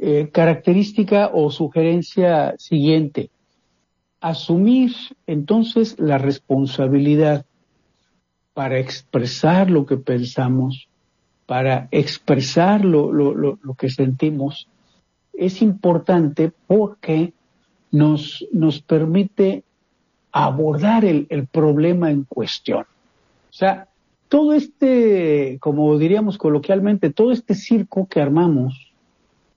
Eh, 0.00 0.30
característica 0.32 1.30
o 1.32 1.50
sugerencia 1.50 2.54
siguiente. 2.58 3.28
Asumir 4.24 4.92
entonces 5.26 5.98
la 5.98 6.16
responsabilidad 6.16 7.44
para 8.54 8.78
expresar 8.78 9.70
lo 9.70 9.84
que 9.84 9.98
pensamos, 9.98 10.88
para 11.44 11.88
expresar 11.90 12.84
lo, 12.84 13.12
lo, 13.12 13.34
lo 13.34 13.74
que 13.74 13.90
sentimos, 13.90 14.68
es 15.34 15.60
importante 15.60 16.52
porque 16.66 17.34
nos, 17.90 18.46
nos 18.52 18.80
permite 18.80 19.62
abordar 20.32 21.04
el, 21.04 21.26
el, 21.28 21.46
problema 21.46 22.10
en 22.10 22.24
cuestión. 22.24 22.82
O 23.50 23.52
sea, 23.52 23.88
todo 24.28 24.52
este, 24.52 25.58
como 25.60 25.96
diríamos 25.98 26.38
coloquialmente, 26.38 27.10
todo 27.10 27.30
este 27.30 27.54
circo 27.54 28.08
que 28.08 28.20
armamos, 28.20 28.92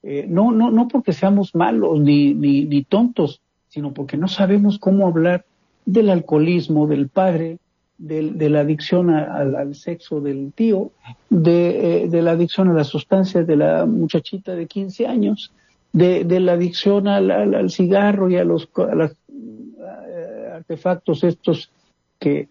eh, 0.04 0.26
no, 0.30 0.52
no, 0.52 0.70
no 0.70 0.88
porque 0.88 1.14
seamos 1.14 1.56
malos 1.56 2.00
ni, 2.00 2.34
ni, 2.34 2.66
ni, 2.66 2.84
tontos, 2.84 3.42
sino 3.70 3.94
porque 3.94 4.18
no 4.18 4.28
sabemos 4.28 4.80
cómo 4.80 5.08
hablar 5.08 5.46
del 5.86 6.10
alcoholismo 6.10 6.88
del 6.88 7.08
padre, 7.10 7.60
de, 7.98 8.50
la 8.50 8.60
adicción 8.60 9.10
al 9.10 9.74
sexo 9.76 10.22
del 10.22 10.54
tío, 10.54 10.92
de, 11.30 12.04
eh, 12.04 12.08
de, 12.10 12.22
la 12.22 12.32
adicción 12.32 12.70
a 12.70 12.74
las 12.74 12.88
sustancias 12.88 13.48
de 13.48 13.56
la 13.56 13.86
muchachita 13.86 14.56
de 14.56 14.68
15 14.68 15.08
años, 15.08 15.52
de, 15.94 16.40
la 16.40 16.54
adicción 16.54 17.08
al, 17.08 17.70
cigarro 17.72 18.30
y 18.30 18.38
a 18.38 18.44
los 18.44 18.70
eh, 18.78 20.50
artefactos 20.54 21.24
estos 21.24 21.72
que, 22.20 22.50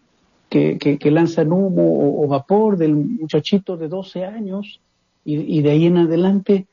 que, 0.48 1.10
lanzan 1.10 1.52
humo 1.52 2.22
o, 2.22 2.26
vapor 2.28 2.76
del 2.76 2.94
muchachito 2.94 3.76
de 3.76 3.88
12 3.88 4.24
años 4.24 4.80
y, 5.24 5.60
de 5.62 5.70
ahí 5.70 5.86
en 5.86 5.98
adelante. 5.98 6.66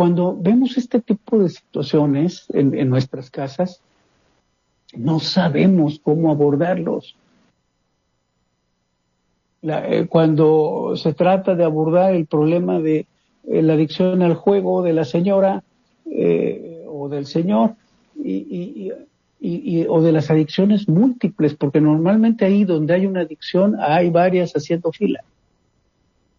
Cuando 0.00 0.34
vemos 0.34 0.78
este 0.78 0.98
tipo 1.02 1.38
de 1.40 1.50
situaciones 1.50 2.46
en, 2.54 2.88
nuestras 2.88 3.30
casas, 3.30 3.82
no 4.94 5.20
sabemos 5.20 6.00
cómo 6.02 6.30
abordarlos. 6.30 7.16
Eh, 9.60 10.06
cuando 10.08 10.94
se 10.96 11.12
trata 11.12 11.54
de 11.54 11.64
abordar 11.64 12.14
el 12.14 12.24
problema 12.24 12.80
de 12.80 13.08
eh, 13.46 13.60
la 13.60 13.74
adicción 13.74 14.22
al 14.22 14.36
juego 14.36 14.82
de 14.82 14.94
la 14.94 15.04
señora, 15.04 15.62
eh, 16.06 16.82
o 16.88 17.10
del 17.10 17.26
Señor 17.26 17.74
y, 18.24 18.92
o 19.86 20.00
de 20.00 20.12
las 20.12 20.30
adicciones 20.30 20.88
múltiples, 20.88 21.54
porque 21.54 21.82
normalmente 21.82 22.46
ahí 22.46 22.64
donde 22.64 22.94
hay 22.94 23.04
una 23.04 23.20
adicción 23.20 23.76
hay 23.78 24.08
varias 24.08 24.54
haciendo 24.54 24.92
fila. 24.92 25.22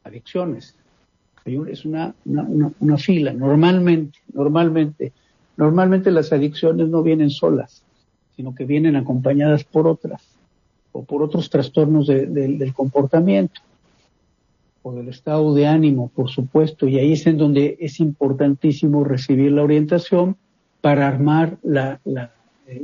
Adicciones. 0.03 0.75
Es 1.45 1.85
una, 1.85 2.13
una, 2.25 2.71
una 2.79 2.97
fila, 2.97 3.33
normalmente, 3.33 4.19
normalmente. 4.33 5.11
Normalmente 5.57 6.11
las 6.11 6.31
adicciones 6.31 6.87
no 6.89 7.03
vienen 7.03 7.29
solas, 7.29 7.83
sino 8.35 8.55
que 8.55 8.65
vienen 8.65 8.95
acompañadas 8.95 9.63
por 9.63 9.87
otras 9.87 10.21
o 10.91 11.03
por 11.03 11.23
otros 11.23 11.49
trastornos 11.49 12.07
del 12.07 12.73
comportamiento 12.73 13.61
o 14.83 14.93
del 14.93 15.09
estado 15.09 15.53
de 15.53 15.67
ánimo, 15.67 16.09
por 16.13 16.29
supuesto, 16.29 16.87
y 16.87 16.97
ahí 16.97 17.13
es 17.13 17.27
en 17.27 17.37
donde 17.37 17.77
es 17.79 17.99
importantísimo 17.99 19.03
recibir 19.03 19.51
la 19.51 19.63
orientación 19.63 20.37
para 20.81 21.07
armar 21.07 21.57
la, 21.61 22.01
la, 22.03 22.31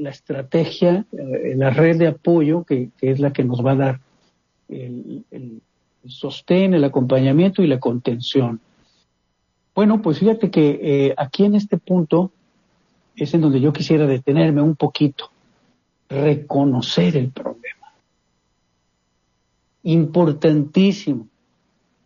estrategia, 0.10 1.06
eh, 1.12 1.56
la 1.58 1.72
red 1.72 1.98
de 1.98 2.08
apoyo 2.08 2.64
que, 2.64 2.90
es 3.02 3.20
la 3.20 3.34
que 3.34 3.44
nos 3.44 3.66
va 3.66 3.72
a 3.72 3.76
dar 3.76 4.00
el, 4.70 5.24
el, 5.32 5.62
sostén, 6.10 6.74
el 6.74 6.84
acompañamiento 6.84 7.62
y 7.62 7.68
la 7.68 7.80
contención. 7.80 8.60
Bueno, 9.76 10.02
pues 10.02 10.20
fíjate 10.20 10.50
que 10.50 10.80
eh, 10.82 11.14
aquí 11.18 11.46
en 11.46 11.56
este 11.56 11.78
punto 11.78 12.32
es 13.16 13.34
en 13.34 13.42
donde 13.42 13.60
yo 13.60 13.74
quisiera 13.74 14.06
detenerme 14.08 14.62
un 14.62 14.76
poquito, 14.76 15.30
reconocer 16.10 17.16
el 17.18 17.30
problema. 17.30 17.94
Importantísimo 19.84 21.28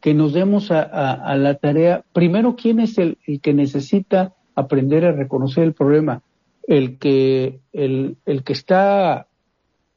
que 0.01 0.13
nos 0.13 0.33
demos 0.33 0.71
a, 0.71 1.35
la 1.37 1.55
tarea, 1.55 2.03
primero, 2.11 2.55
¿quién 2.55 2.79
es 2.79 2.97
el, 2.97 3.17
que 3.41 3.53
necesita 3.53 4.33
aprender 4.55 5.05
a 5.05 5.11
reconocer 5.11 5.63
el 5.63 5.73
problema? 5.73 6.23
El 6.67 6.97
que, 6.97 7.59
el, 7.71 8.17
el 8.25 8.43
que 8.43 8.53
está 8.53 9.27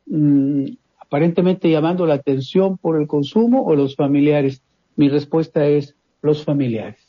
mm, 0.07 0.67
aparentemente 1.15 1.71
llamando 1.71 2.07
la 2.07 2.15
atención 2.15 2.77
por 2.77 3.01
el 3.01 3.07
consumo 3.07 3.65
o 3.65 3.77
los 3.77 3.95
familiares. 3.95 4.65
Mi 4.97 5.09
respuesta 5.09 5.65
es 5.65 5.95
los 6.23 6.45
familiares, 6.45 7.07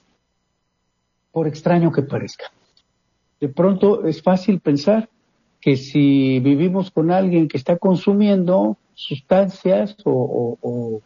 por 1.32 1.48
extraño 1.48 1.92
que 1.92 2.04
parezca. 2.04 2.52
De 3.40 3.50
pronto 3.50 4.06
es 4.06 4.22
fácil 4.22 4.60
pensar 4.60 5.10
que 5.60 5.76
si 5.76 6.40
vivimos 6.40 6.92
con 6.92 7.10
alguien 7.10 7.48
que 7.48 7.58
está 7.58 7.78
consumiendo 7.80 8.78
sustancias 8.94 9.96
o 10.06 11.02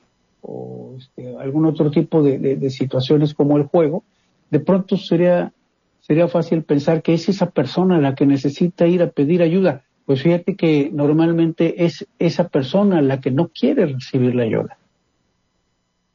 este, 0.98 1.38
algún 1.38 1.68
otro 1.68 1.92
tipo 1.92 2.22
de, 2.22 2.70
situaciones 2.70 3.34
como 3.34 3.56
el 3.56 3.64
juego, 3.64 4.04
de 4.50 4.60
pronto 4.60 4.98
sería, 4.98 5.54
sería 6.02 6.28
fácil 6.28 6.64
pensar 6.64 7.02
que 7.02 7.14
es 7.14 7.30
esa 7.30 7.50
persona 7.50 7.98
la 8.02 8.14
que 8.14 8.26
necesita 8.26 8.88
ir 8.88 9.02
a 9.02 9.10
pedir 9.10 9.42
ayuda. 9.42 9.86
Pues 10.10 10.24
fíjate 10.24 10.56
que 10.56 10.90
normalmente 10.92 11.86
es 11.86 12.08
esa 12.18 12.48
persona 12.48 13.00
la 13.00 13.22
que 13.22 13.30
no 13.30 13.50
quiere 13.50 13.86
recibir 13.86 14.34
la 14.34 14.42
ayuda. 14.42 14.80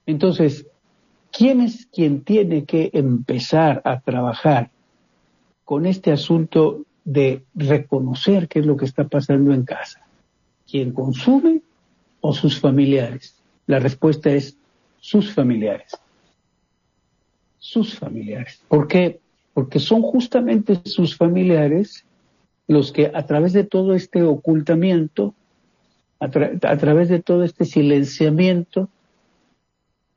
Entonces, 0.04 0.66
¿quién 1.30 1.61
es 1.61 1.87
quien 1.87 2.24
tiene 2.24 2.64
que 2.64 2.90
empezar 2.92 3.83
a 3.85 4.00
trabajar 4.00 4.72
con 5.64 5.87
este 5.87 6.11
asunto 6.11 6.83
de 7.04 7.44
reconocer 7.54 8.48
qué 8.48 8.59
es 8.59 8.66
lo 8.66 8.76
que 8.76 8.87
está 8.87 9.07
pasando 9.07 9.54
en 9.54 9.64
casa? 9.64 10.04
¿Quién 10.68 10.90
consume 10.90 11.62
o 12.20 12.35
sus 12.35 12.59
familiares? 12.59 13.40
La 13.68 13.78
respuesta 13.78 14.28
es 14.28 14.59
sus 14.98 15.33
familiares. 15.33 15.96
Sus 17.61 17.96
familiares. 17.96 18.61
¿Por 18.66 18.88
qué? 18.88 19.20
Porque 19.52 19.78
son 19.78 20.02
justamente 20.02 20.80
sus 20.85 21.16
familiares 21.16 22.04
los 22.66 22.92
que 22.92 23.11
a 23.12 23.27
través 23.27 23.53
de 23.53 23.64
todo 23.64 23.94
este 23.94 24.22
ocultamiento, 24.22 25.35
a, 26.20 26.29
través 26.31 27.09
de 27.09 27.20
todo 27.20 27.44
este 27.44 27.64
silenciamiento, 27.64 28.88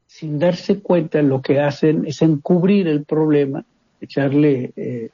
sin 0.05 0.39
darse 0.39 0.79
cuenta 0.79 1.21
lo 1.21 1.41
que 1.41 1.59
hacen 1.59 2.05
es 2.05 2.21
encubrir 2.21 2.87
el 2.87 3.03
problema, 3.03 3.65
echarle 3.99 4.71
eh, 4.75 5.09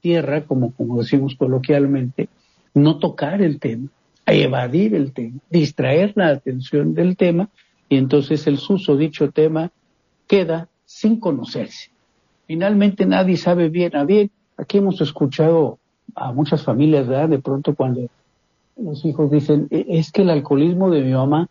tierra, 0.00 0.44
como, 0.44 0.72
como 0.72 0.98
decimos 0.98 1.36
coloquialmente, 1.36 2.28
no 2.74 2.98
tocar 2.98 3.42
el 3.42 3.60
tema, 3.60 3.88
evadir 4.26 4.94
el 4.94 5.12
tema, 5.12 5.38
distraer 5.50 6.12
la 6.16 6.28
atención 6.28 6.94
del 6.94 7.16
tema 7.16 7.48
y 7.88 7.96
entonces 7.96 8.46
el 8.46 8.58
dicho 8.98 9.30
tema 9.30 9.70
queda 10.26 10.68
sin 10.84 11.20
conocerse. 11.20 11.90
Finalmente 12.46 13.06
nadie 13.06 13.36
sabe 13.36 13.68
bien 13.68 13.96
a 13.96 14.04
bien. 14.04 14.30
Aquí 14.56 14.78
hemos 14.78 15.00
escuchado 15.00 15.78
a 16.18 16.32
muchas 16.32 16.62
familias, 16.62 17.06
¿verdad? 17.06 17.28
De 17.28 17.38
pronto 17.38 17.74
cuando 17.74 18.08
los 18.76 19.04
hijos 19.04 19.30
dicen, 19.30 19.68
e, 19.70 19.86
es 19.88 20.12
que 20.12 20.22
el 20.22 20.30
alcoholismo 20.30 20.90
de 20.90 21.02
mi 21.02 21.12
mamá, 21.12 21.48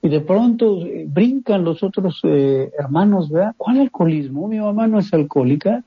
y 0.00 0.08
de 0.08 0.20
pronto 0.20 0.82
eh, 0.82 1.06
brincan 1.08 1.64
los 1.64 1.82
otros 1.82 2.20
eh, 2.22 2.70
hermanos, 2.78 3.30
¿verdad? 3.30 3.54
¿Cuál 3.56 3.80
alcoholismo? 3.80 4.46
Mi 4.46 4.58
mamá 4.58 4.86
no 4.86 4.98
es 4.98 5.12
alcohólica. 5.12 5.84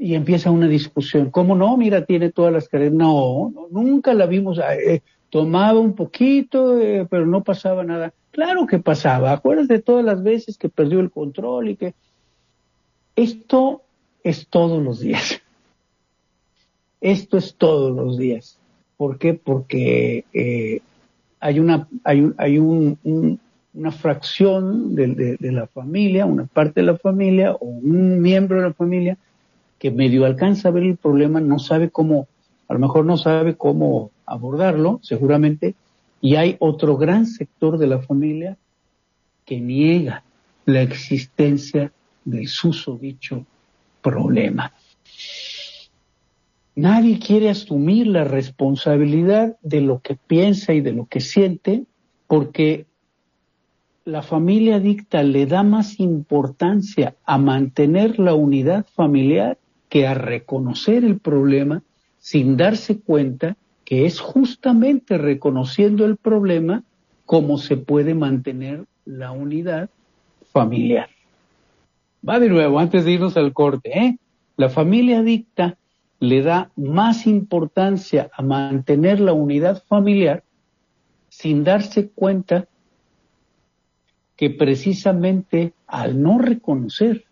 Y 0.00 0.14
empieza 0.14 0.52
una 0.52 0.68
discusión. 0.68 1.30
¿Cómo 1.30 1.56
no? 1.56 1.76
Mira, 1.76 2.04
tiene 2.04 2.30
todas 2.30 2.52
las 2.52 2.68
carencias. 2.68 2.96
No, 2.96 3.52
nunca 3.72 4.14
la 4.14 4.26
vimos. 4.26 4.58
Eh, 4.58 5.02
tomaba 5.30 5.80
un 5.80 5.94
poquito, 5.94 6.78
eh, 6.78 7.06
pero 7.10 7.26
no 7.26 7.42
pasaba 7.42 7.82
nada. 7.84 8.12
Claro 8.30 8.66
que 8.66 8.78
pasaba. 8.78 9.32
Acuérdate 9.32 9.74
de 9.74 9.82
todas 9.82 10.04
las 10.04 10.22
veces 10.22 10.56
que 10.56 10.68
perdió 10.68 11.00
el 11.00 11.10
control 11.10 11.70
y 11.70 11.76
que 11.76 11.94
esto 13.16 13.82
es 14.22 14.46
todos 14.48 14.80
los 14.82 15.00
días. 15.00 15.40
Esto 17.00 17.36
es 17.36 17.54
todos 17.54 17.94
los 17.94 18.18
días. 18.18 18.58
¿Por 18.96 19.18
qué? 19.18 19.34
Porque 19.34 20.24
eh, 20.32 20.80
hay 21.40 21.60
una, 21.60 21.88
hay, 22.04 22.32
hay 22.36 22.58
un, 22.58 22.98
una 23.74 23.92
fracción 23.92 24.94
de, 24.94 25.36
de, 25.38 25.52
la 25.52 25.66
familia, 25.68 26.26
una 26.26 26.46
parte 26.46 26.80
de 26.80 26.86
la 26.86 26.98
familia 26.98 27.52
o 27.52 27.66
un 27.66 28.20
miembro 28.20 28.56
de 28.60 28.68
la 28.68 28.74
familia 28.74 29.16
que 29.78 29.90
medio 29.90 30.26
alcanza 30.26 30.68
a 30.68 30.72
ver 30.72 30.82
el 30.82 30.96
problema, 30.96 31.40
no 31.40 31.60
sabe 31.60 31.90
cómo, 31.90 32.26
a 32.66 32.74
lo 32.74 32.80
mejor 32.80 33.04
no 33.04 33.16
sabe 33.16 33.54
cómo 33.54 34.10
abordarlo, 34.26 34.98
seguramente, 35.02 35.76
y 36.20 36.34
hay 36.34 36.56
otro 36.58 36.96
gran 36.96 37.26
sector 37.26 37.78
de 37.78 37.86
la 37.86 38.00
familia 38.00 38.56
que 39.44 39.60
niega 39.60 40.24
la 40.66 40.82
existencia 40.82 41.92
del 42.24 42.48
susodicho 42.48 43.46
problema. 44.02 44.72
Nadie 46.78 47.18
quiere 47.18 47.50
asumir 47.50 48.06
la 48.06 48.22
responsabilidad 48.22 49.56
de 49.62 49.80
lo 49.80 49.98
que 49.98 50.14
piensa 50.14 50.74
y 50.74 50.80
de 50.80 50.92
lo 50.92 51.06
que 51.06 51.18
siente 51.18 51.86
porque 52.28 52.86
la 54.04 54.22
familia 54.22 54.76
adicta 54.76 55.24
le 55.24 55.46
da 55.46 55.64
más 55.64 55.98
importancia 55.98 57.16
a 57.24 57.36
mantener 57.36 58.20
la 58.20 58.34
unidad 58.34 58.86
familiar 58.94 59.58
que 59.88 60.06
a 60.06 60.14
reconocer 60.14 61.02
el 61.02 61.18
problema 61.18 61.82
sin 62.20 62.56
darse 62.56 63.00
cuenta 63.00 63.56
que 63.84 64.06
es 64.06 64.20
justamente 64.20 65.18
reconociendo 65.18 66.04
el 66.04 66.16
problema 66.16 66.84
cómo 67.26 67.58
se 67.58 67.76
puede 67.76 68.14
mantener 68.14 68.84
la 69.04 69.32
unidad 69.32 69.90
familiar. 70.52 71.08
Va 72.26 72.38
de 72.38 72.48
nuevo, 72.48 72.78
antes 72.78 73.04
de 73.04 73.10
irnos 73.10 73.36
al 73.36 73.52
corte, 73.52 73.98
¿eh? 73.98 74.18
La 74.56 74.68
familia 74.68 75.18
adicta 75.18 75.76
le 76.20 76.42
da 76.42 76.70
más 76.76 77.26
importancia 77.26 78.30
a 78.32 78.42
mantener 78.42 79.20
la 79.20 79.32
unidad 79.32 79.82
familiar 79.86 80.42
sin 81.28 81.62
darse 81.64 82.08
cuenta 82.10 82.66
que 84.36 84.50
precisamente 84.50 85.72
al 85.86 86.20
no 86.22 86.38
reconocer 86.38 87.24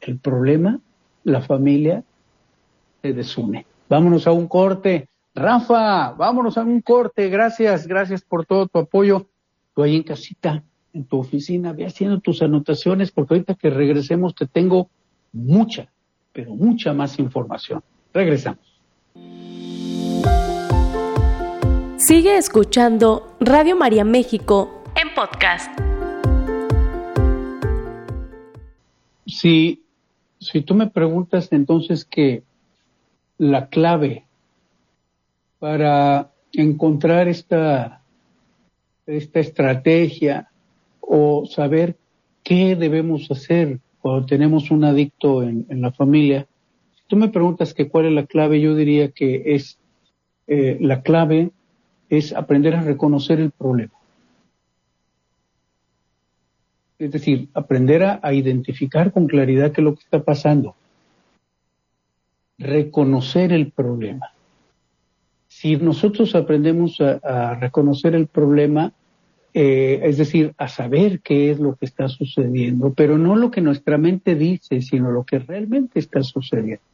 el 0.00 0.18
problema, 0.18 0.80
la 1.24 1.40
familia 1.42 2.04
se 3.02 3.12
desune. 3.12 3.66
Vámonos 3.88 4.26
a 4.26 4.32
un 4.32 4.46
corte. 4.46 5.08
Rafa, 5.34 6.12
vámonos 6.12 6.58
a 6.58 6.62
un 6.62 6.80
corte. 6.80 7.28
Gracias, 7.28 7.86
gracias 7.86 8.22
por 8.22 8.46
todo 8.46 8.66
tu 8.66 8.78
apoyo. 8.78 9.26
Tú 9.74 9.82
ahí 9.82 9.96
en 9.96 10.02
casita, 10.02 10.62
en 10.92 11.04
tu 11.04 11.18
oficina, 11.18 11.72
ve 11.72 11.86
haciendo 11.86 12.20
tus 12.20 12.42
anotaciones 12.42 13.10
porque 13.10 13.34
ahorita 13.34 13.54
que 13.54 13.70
regresemos 13.70 14.34
te 14.34 14.46
tengo 14.46 14.90
mucha, 15.32 15.90
pero 16.32 16.54
mucha 16.54 16.92
más 16.92 17.18
información. 17.18 17.82
Regresamos. 18.12 18.70
Sigue 21.96 22.36
escuchando 22.36 23.36
Radio 23.40 23.76
María 23.76 24.04
México 24.04 24.82
en 24.96 25.14
podcast. 25.14 25.70
Si, 29.26 29.84
si 30.40 30.62
tú 30.62 30.74
me 30.74 30.88
preguntas 30.88 31.48
entonces 31.52 32.04
que 32.04 32.42
la 33.38 33.68
clave 33.68 34.24
para 35.60 36.32
encontrar 36.52 37.28
esta, 37.28 38.02
esta 39.06 39.40
estrategia 39.40 40.50
o 41.00 41.46
saber 41.46 41.96
qué 42.42 42.74
debemos 42.74 43.30
hacer 43.30 43.78
cuando 44.00 44.26
tenemos 44.26 44.70
un 44.70 44.84
adicto 44.84 45.42
en, 45.42 45.66
en 45.68 45.80
la 45.80 45.92
familia, 45.92 46.46
tú 47.10 47.16
me 47.16 47.28
preguntas 47.28 47.74
que 47.74 47.88
cuál 47.88 48.06
es 48.06 48.12
la 48.12 48.24
clave, 48.24 48.60
yo 48.60 48.76
diría 48.76 49.10
que 49.10 49.42
es 49.56 49.78
eh, 50.46 50.78
la 50.80 51.02
clave 51.02 51.50
es 52.08 52.32
aprender 52.32 52.76
a 52.76 52.82
reconocer 52.82 53.40
el 53.40 53.50
problema. 53.50 53.92
Es 56.98 57.10
decir, 57.10 57.48
aprender 57.52 58.04
a, 58.04 58.32
identificar 58.32 59.10
con 59.10 59.26
claridad 59.26 59.72
qué 59.72 59.80
es 59.80 59.84
lo 59.84 59.94
que 59.94 60.02
está 60.04 60.22
pasando. 60.22 60.76
Reconocer 62.58 63.52
el 63.52 63.72
problema. 63.72 64.32
Si 65.48 65.76
nosotros 65.76 66.34
aprendemos 66.36 67.00
a, 67.00 67.56
reconocer 67.56 68.14
el 68.14 68.28
problema, 68.28 68.92
eh, 69.52 70.00
es 70.04 70.18
decir, 70.18 70.54
a 70.58 70.68
saber 70.68 71.20
qué 71.20 71.50
es 71.50 71.58
lo 71.58 71.74
que 71.74 71.86
está 71.86 72.08
sucediendo, 72.08 72.92
pero 72.94 73.18
no 73.18 73.34
lo 73.34 73.50
que 73.50 73.62
nuestra 73.62 73.98
mente 73.98 74.36
dice, 74.36 74.80
sino 74.80 75.10
lo 75.10 75.24
que 75.24 75.40
realmente 75.40 75.98
está 75.98 76.22
sucediendo. 76.22 76.89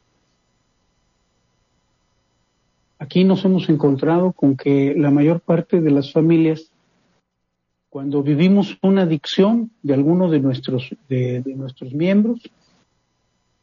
Aquí 2.99 3.23
nos 3.23 3.45
hemos 3.45 3.69
encontrado 3.69 4.31
con 4.31 4.57
que 4.57 4.95
la 4.97 5.11
mayor 5.11 5.39
parte 5.39 5.81
de 5.81 5.91
las 5.91 6.11
familias, 6.11 6.71
cuando 7.89 8.23
vivimos 8.23 8.77
una 8.81 9.03
adicción 9.03 9.71
de 9.83 9.93
alguno 9.93 10.31
de 10.31 10.39
nuestros, 10.39 10.95
de, 11.07 11.43
nuestros 11.45 11.93
miembros, 11.93 12.39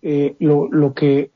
eh, 0.03 0.37
lo, 0.39 0.95
que, 0.95 1.31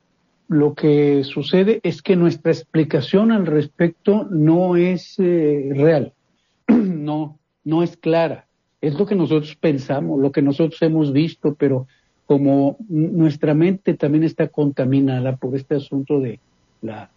lo 0.46 0.74
que 0.74 1.24
sucede 1.24 1.80
es 1.82 2.00
que 2.00 2.14
nuestra 2.14 2.52
explicación 2.52 3.32
al 3.32 3.46
respecto 3.46 4.28
no 4.30 4.76
es 4.76 5.18
eh, 5.18 5.70
real, 5.74 6.12
no, 6.68 7.38
no 7.64 7.82
es 7.82 7.96
clara. 7.96 8.46
Es 8.80 8.94
lo 8.94 9.06
que 9.06 9.16
nosotros 9.16 9.56
pensamos, 9.56 10.20
lo 10.20 10.30
que 10.30 10.40
nosotros 10.40 10.80
hemos 10.82 11.12
visto, 11.12 11.56
pero 11.58 11.88
como 12.26 12.76
nuestra 12.88 13.54
mente 13.54 13.94
también 13.94 14.22
está 14.22 14.46
contaminada 14.48 15.36
por 15.36 15.56
este 15.56 15.74
asunto 15.74 16.20
de 16.20 16.38
la 16.80 17.10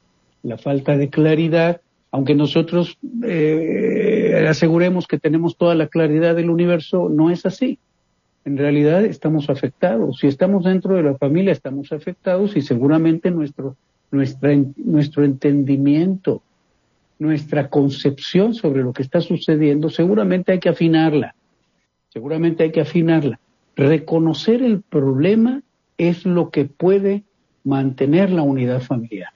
la 0.43 0.57
falta 0.57 0.97
de 0.97 1.09
claridad, 1.09 1.81
aunque 2.11 2.35
nosotros 2.35 2.97
eh, 3.23 4.45
aseguremos 4.49 5.07
que 5.07 5.19
tenemos 5.19 5.57
toda 5.57 5.75
la 5.75 5.87
claridad 5.87 6.35
del 6.35 6.49
universo, 6.49 7.09
no 7.09 7.29
es 7.29 7.45
así. 7.45 7.79
En 8.43 8.57
realidad 8.57 9.05
estamos 9.05 9.49
afectados. 9.49 10.19
Si 10.19 10.27
estamos 10.27 10.63
dentro 10.63 10.95
de 10.95 11.03
la 11.03 11.17
familia, 11.17 11.51
estamos 11.51 11.91
afectados 11.91 12.57
y 12.57 12.61
seguramente 12.61 13.29
nuestro, 13.29 13.75
nuestra, 14.09 14.55
nuestro 14.77 15.23
entendimiento, 15.23 16.41
nuestra 17.19 17.69
concepción 17.69 18.55
sobre 18.55 18.81
lo 18.81 18.93
que 18.93 19.03
está 19.03 19.21
sucediendo, 19.21 19.89
seguramente 19.89 20.53
hay 20.53 20.59
que 20.59 20.69
afinarla. 20.69 21.35
Seguramente 22.09 22.63
hay 22.63 22.71
que 22.71 22.81
afinarla. 22.81 23.39
Reconocer 23.75 24.63
el 24.63 24.81
problema 24.81 25.61
es 25.97 26.25
lo 26.25 26.49
que 26.49 26.65
puede 26.65 27.23
mantener 27.63 28.31
la 28.31 28.41
unidad 28.41 28.81
familiar. 28.81 29.29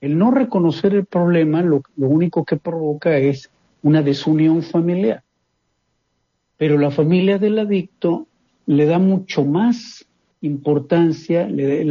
El 0.00 0.18
no 0.18 0.30
reconocer 0.30 0.94
el 0.94 1.06
problema 1.06 1.62
lo, 1.62 1.82
único 1.96 2.44
que 2.44 2.56
provoca 2.56 3.16
es 3.16 3.50
una 3.82 4.02
desunión 4.02 4.62
familiar. 4.62 5.22
Pero 6.56 6.78
la 6.78 6.90
familia 6.90 7.38
del 7.38 7.58
adicto 7.58 8.26
le 8.66 8.86
da 8.86 8.98
mucho 8.98 9.44
más 9.44 10.06
importancia, 10.40 11.48
le, 11.48 11.86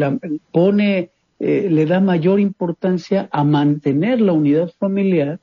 pone, 0.51 1.09
eh, 1.39 1.67
le 1.69 1.85
da 1.85 1.99
mayor 1.99 2.39
importancia 2.39 3.27
a 3.31 3.43
mantener 3.43 4.21
la 4.21 4.33
unidad 4.33 4.71
familiar 4.79 5.39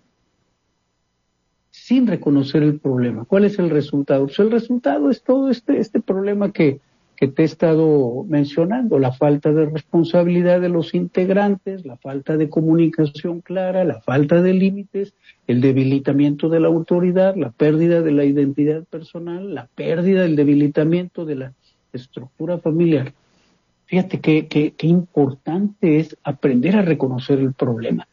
sin 1.70 2.06
reconocer 2.06 2.62
el 2.62 2.78
problema. 2.78 3.24
¿Cuál 3.24 3.44
es 3.44 3.58
el 3.58 3.68
resultado? 3.68 4.26
Pues 4.26 4.38
el 4.38 4.50
resultado 4.50 5.10
es 5.10 5.22
todo 5.22 5.50
este, 5.50 5.78
este 5.80 6.00
problema 6.00 6.52
que, 6.52 6.80
que 7.16 7.28
te 7.28 7.42
he 7.42 7.44
estado 7.44 8.24
mencionando, 8.28 8.98
la 8.98 9.12
falta 9.12 9.52
de 9.52 9.66
responsabilidad 9.66 10.60
de 10.60 10.68
los 10.68 10.94
integrantes, 10.94 11.84
la 11.86 11.96
falta 11.96 12.36
de 12.36 12.48
comunicación 12.48 13.40
clara, 13.40 13.84
la 13.84 14.00
falta 14.00 14.42
de 14.42 14.52
límites, 14.52 15.14
el 15.46 15.60
debilitamiento 15.60 16.48
de 16.48 16.60
la 16.60 16.68
autoridad, 16.68 17.36
la 17.36 17.50
pérdida 17.50 18.02
de 18.02 18.12
la 18.12 18.24
identidad 18.24 18.84
personal, 18.84 19.54
la 19.54 19.68
pérdida 19.74 20.22
del 20.22 20.34
debilitamiento 20.34 21.24
de 21.24 21.34
la 21.36 21.52
estructura 21.92 22.58
familiar. 22.58 23.12
Fíjate 23.86 24.20
qué, 24.20 24.48
qué, 24.48 24.86
importante 24.86 26.00
es 26.00 26.16
aprender 26.24 26.76
a 26.76 26.82
reconocer 26.82 27.38
el 27.38 27.52
problema. 27.52 28.08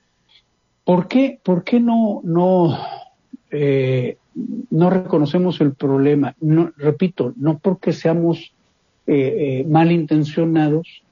¿Por 0.84 1.08
qué, 1.08 1.40
por 1.42 1.64
qué 1.64 1.80
no, 1.80 2.22
no, 2.24 2.78
eh, 3.50 4.18
no 4.70 4.90
reconocemos 4.90 5.60
el 5.62 5.74
problema? 5.74 6.36
Repito, 6.78 7.34
no 7.38 7.58
porque 7.58 7.94
seamos 7.94 8.54
eh, 9.08 9.62
eh, 9.62 9.66
malintencionados, 9.68 11.04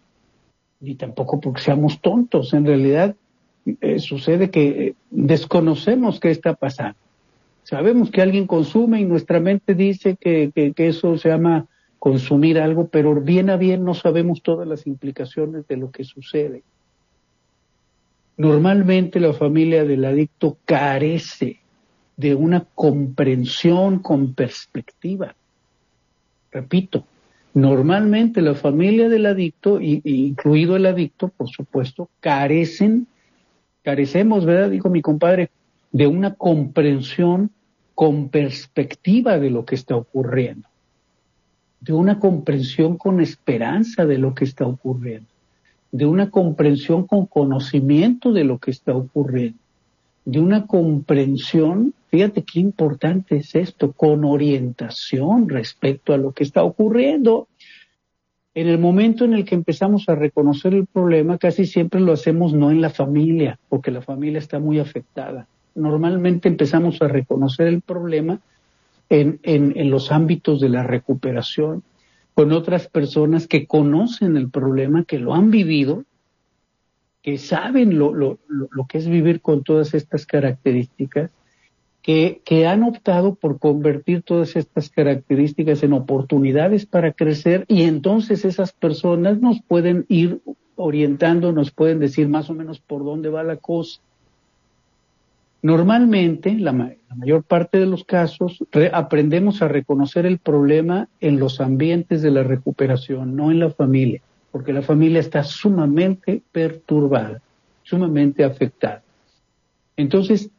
ni 0.79 0.95
tampoco 0.95 1.39
porque 1.39 1.61
seamos 1.61 1.99
tontos. 2.01 2.53
En 2.53 2.65
realidad 2.65 3.15
eh, 3.81 3.99
sucede 3.99 4.51
que 4.51 4.95
desconocemos 5.09 6.19
qué 6.19 6.29
está 6.29 6.53
pasando. 6.53 6.97
Sabemos 7.63 8.09
que 8.09 8.21
alguien 8.21 8.47
consume 8.47 9.01
y 9.01 9.05
nuestra 9.05 9.39
mente 9.39 9.75
dice 9.75 10.15
que, 10.19 10.51
que, 10.53 10.87
eso 10.87 11.17
se 11.17 11.29
llama 11.29 11.67
consumir 11.99 12.59
algo, 12.59 12.87
pero 12.87 13.13
bien 13.19 13.49
a 13.49 13.57
bien 13.57 13.83
no 13.83 13.93
sabemos 13.93 14.41
todas 14.41 14.67
las 14.67 14.87
implicaciones 14.87 15.67
de 15.67 15.77
lo 15.77 15.91
que 15.91 16.03
sucede. 16.03 16.63
Normalmente 18.37 19.19
la 19.19 19.33
familia 19.33 19.83
del 19.83 20.05
adicto 20.05 20.57
carece 20.65 21.59
de 22.15 22.35
una 22.35 22.65
comprensión 22.75 23.99
con 23.99 24.33
perspectiva. 24.33 25.35
Repito, 26.51 27.03
Normalmente 27.53 28.41
la 28.41 28.53
familia 28.53 29.09
del 29.09 29.25
adicto, 29.25 29.79
incluido 29.81 30.75
el 30.75 30.85
adicto, 30.85 31.29
por 31.29 31.49
supuesto, 31.49 32.09
carecen 32.19 33.07
carecemos, 33.83 34.45
¿verdad? 34.45 34.69
Dijo 34.69 34.89
mi 34.89 35.01
compadre, 35.01 35.49
de 35.91 36.07
una 36.07 36.35
comprensión 36.35 37.51
con 37.95 38.29
perspectiva 38.29 39.39
de 39.39 39.49
lo 39.49 39.65
que 39.65 39.75
está 39.75 39.95
ocurriendo, 39.95 40.67
de 41.81 41.93
una 41.93 42.19
comprensión 42.19 42.97
con 42.97 43.19
esperanza 43.19 44.05
de 44.05 44.17
lo 44.17 44.35
que 44.35 44.45
está 44.45 44.65
ocurriendo, 44.65 45.27
de 45.91 46.05
una 46.05 46.29
comprensión 46.29 47.07
con 47.07 47.25
conocimiento 47.25 48.31
de 48.31 48.43
lo 48.43 48.59
que 48.59 48.71
está 48.71 48.93
ocurriendo, 48.95 49.57
de 50.25 50.39
una 50.39 50.67
comprensión, 50.67 51.93
fíjate 52.09 52.43
qué 52.43 52.59
importante 52.59 53.37
es 53.37 53.55
esto, 53.55 53.91
con 53.91 54.25
orientación 54.25 55.47
respecto 55.47 56.13
a 56.13 56.17
lo 56.17 56.31
que 56.31 56.43
está 56.43 56.63
ocurriendo. 56.63 57.47
En 58.55 58.67
el 58.67 58.79
momento 58.79 59.25
en 59.25 59.33
el 59.33 59.45
que 59.45 59.55
empezamos 59.55 60.09
a 60.09 60.15
reconocer 60.15 60.73
el 60.73 60.87
problema, 60.87 61.37
casi 61.37 61.65
siempre 61.65 62.01
lo 62.01 62.11
hacemos 62.11 62.53
no 62.53 62.71
en 62.71 62.81
la 62.81 62.89
familia, 62.89 63.59
porque 63.69 63.91
la 63.91 64.01
familia 64.01 64.39
está 64.39 64.59
muy 64.59 64.79
afectada. 64.79 65.47
Normalmente 65.75 66.49
empezamos 66.49 67.01
a 67.01 67.07
reconocer 67.07 67.67
el 67.67 67.81
problema 67.81 68.39
en, 69.09 69.39
en, 69.43 69.89
los 69.89 70.11
ámbitos 70.11 70.59
de 70.59 70.69
la 70.69 70.83
recuperación, 70.83 71.83
con 72.33 72.51
otras 72.51 72.87
personas 72.87 73.47
que 73.47 73.67
conocen 73.67 74.35
el 74.35 74.49
problema, 74.49 75.03
que 75.03 75.19
lo 75.19 75.35
han 75.35 75.51
vivido, 75.51 76.05
que 77.21 77.37
saben 77.37 77.99
lo, 77.99 78.13
lo, 78.13 78.39
lo 78.47 78.87
que 78.87 78.97
es 78.97 79.07
vivir 79.07 79.41
con 79.41 79.63
todas 79.63 79.93
estas 79.93 80.25
características 80.25 81.31
que, 82.01 82.67
han 82.67 82.83
optado 82.83 83.35
por 83.35 83.59
convertir 83.59 84.23
todas 84.23 84.55
estas 84.55 84.89
características 84.89 85.83
en 85.83 85.93
oportunidades 85.93 86.85
para 86.85 87.11
crecer 87.11 87.65
y 87.67 87.83
entonces 87.83 88.45
esas 88.45 88.71
personas 88.71 89.39
nos 89.39 89.61
pueden 89.61 90.05
ir 90.07 90.39
orientando, 90.75 91.51
nos 91.51 91.71
pueden 91.71 91.99
decir 91.99 92.29
más 92.29 92.49
o 92.49 92.53
menos 92.53 92.79
por 92.79 93.03
dónde 93.03 93.29
va 93.29 93.43
la 93.43 93.57
cosa. 93.57 93.99
Normalmente, 95.61 96.53
la, 96.53 96.71
mayor 96.71 97.43
parte 97.43 97.79
de 97.79 97.85
los 97.85 98.05
casos, 98.05 98.63
aprendemos 98.93 99.61
a 99.61 99.67
reconocer 99.67 100.25
el 100.25 100.37
problema 100.37 101.09
en 101.19 101.37
los 101.37 101.59
ambientes 101.59 102.21
de 102.21 102.31
la 102.31 102.43
recuperación, 102.43 103.35
no 103.35 103.51
en 103.51 103.59
la 103.59 103.69
familia, 103.69 104.21
porque 104.53 104.71
la 104.71 104.81
familia 104.81 105.19
está 105.19 105.43
sumamente 105.43 106.41
perturbada, 106.53 107.41
sumamente 107.83 108.45
afectada. 108.45 109.03
Entonces, 109.97 110.49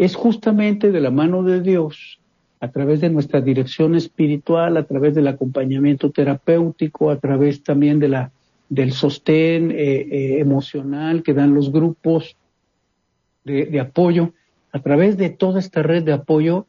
es 0.00 0.16
justamente 0.16 0.92
de 0.92 1.00
la 1.00 1.10
mano 1.10 1.42
de 1.42 1.60
Dios, 1.60 2.20
a 2.58 2.70
través 2.70 3.02
de 3.02 3.10
nuestra 3.10 3.42
dirección 3.42 3.94
espiritual, 3.94 4.78
a 4.78 4.84
través 4.84 5.14
del 5.14 5.28
acompañamiento 5.28 6.10
terapéutico, 6.10 7.10
a 7.10 7.18
través 7.18 7.62
también 7.62 7.98
de 7.98 8.08
la, 8.08 8.32
del 8.70 8.92
sostén 8.92 9.70
eh, 9.70 9.76
eh, 9.76 10.40
emocional 10.40 11.22
que 11.22 11.34
dan 11.34 11.52
los 11.52 11.70
grupos 11.70 12.34
de, 13.44 13.78
apoyo, 13.78 14.32
a 14.72 14.78
través 14.78 15.18
de 15.18 15.28
toda 15.28 15.60
esta 15.60 15.82
red 15.82 16.02
de 16.02 16.14
apoyo 16.14 16.64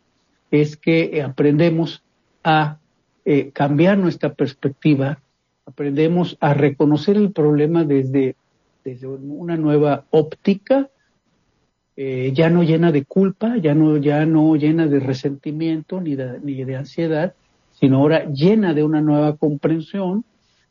es 0.52 0.76
que 0.76 1.22
aprendemos 1.26 2.04
a 2.44 2.80
eh, 3.24 3.52
cambiar 3.54 3.98
nuestra 3.98 4.34
perspectiva, 4.34 5.22
aprendemos 5.66 6.38
a 6.42 6.54
reconocer 6.54 7.16
el 7.16 7.32
problema 7.32 7.86
desde, 7.86 8.36
desde 8.84 9.08
una 9.08 9.56
nueva 9.56 10.04
óptica, 10.10 10.90
eh, 11.98 12.32
ya 12.34 12.50
no 12.50 12.64
llena 12.64 12.92
de 12.92 13.06
culpa, 13.06 13.58
ya 13.58 13.76
no, 13.76 13.98
ya 13.98 14.26
no 14.26 14.56
llena 14.56 14.88
de 14.88 15.00
resentimiento 15.00 16.00
ni 16.02 16.16
de, 16.16 16.40
ni 16.42 16.64
de 16.64 16.76
ansiedad, 16.76 17.34
sino 17.72 17.98
ahora 17.98 18.26
llena 18.32 18.74
de 18.74 18.84
una 18.84 19.02
nueva 19.02 19.36
comprensión 19.36 20.24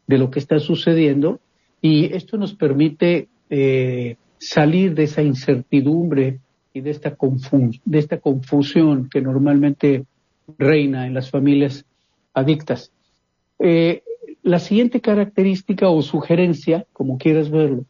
de 0.06 0.18
lo 0.18 0.30
que 0.30 0.38
está 0.38 0.58
sucediendo 0.58 1.40
y 1.82 2.12
esto 2.14 2.36
nos 2.36 2.54
permite 2.54 3.28
eh, 3.48 4.16
salir 4.38 4.94
de 4.94 5.04
esa 5.04 5.22
incertidumbre 5.22 6.40
y 6.72 6.80
de 6.80 6.90
esta, 6.90 7.16
de 7.84 7.98
esta 7.98 8.18
confusión 8.18 9.08
que 9.08 9.20
normalmente 9.20 10.04
reina 10.58 11.06
en 11.06 11.14
las 11.14 11.30
familias 11.30 11.84
adictas. 12.32 12.92
Eh, 13.58 14.02
la 14.42 14.58
siguiente 14.58 15.00
característica 15.00 15.88
o 15.88 16.00
sugerencia, 16.02 16.86
como 16.92 17.18
quieras 17.18 17.50
verlo, 17.50 17.84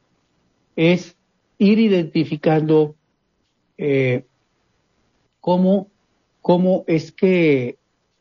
es 0.77 1.17
ir 1.59 1.79
identificando 1.79 2.97
eh, 3.83 4.25
cómo, 5.41 5.89
cómo 6.43 6.85
es 6.87 7.13
que 7.13 7.79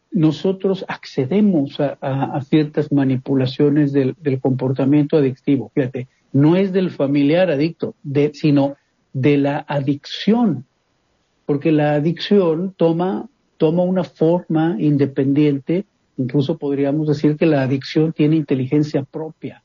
nosotros 0.10 0.86
accedemos 0.88 1.78
a, 1.82 2.41
ciertas 2.43 2.93
manipulaciones 2.93 3.91
del, 3.91 4.15
comportamiento 4.41 5.17
adictivo. 5.17 5.69
Fíjate, 5.76 6.08
no 6.32 6.56
es 6.56 6.72
del 6.72 6.91
familiar 6.91 7.52
adicto, 7.52 7.93
sino 8.34 8.78
de 9.12 9.38
la 9.38 9.65
adicción, 9.67 10.65
porque 11.45 11.74
la 11.74 11.95
adicción 11.95 12.74
toma, 12.78 13.28
toma 13.58 13.84
una 13.84 14.06
forma 14.06 14.78
independiente, 14.80 15.84
incluso 16.15 16.58
podríamos 16.58 17.10
decir 17.10 17.36
que 17.36 17.45
la 17.45 17.63
adicción 17.63 18.13
tiene 18.13 18.38
inteligencia 18.38 19.04
propia, 19.04 19.62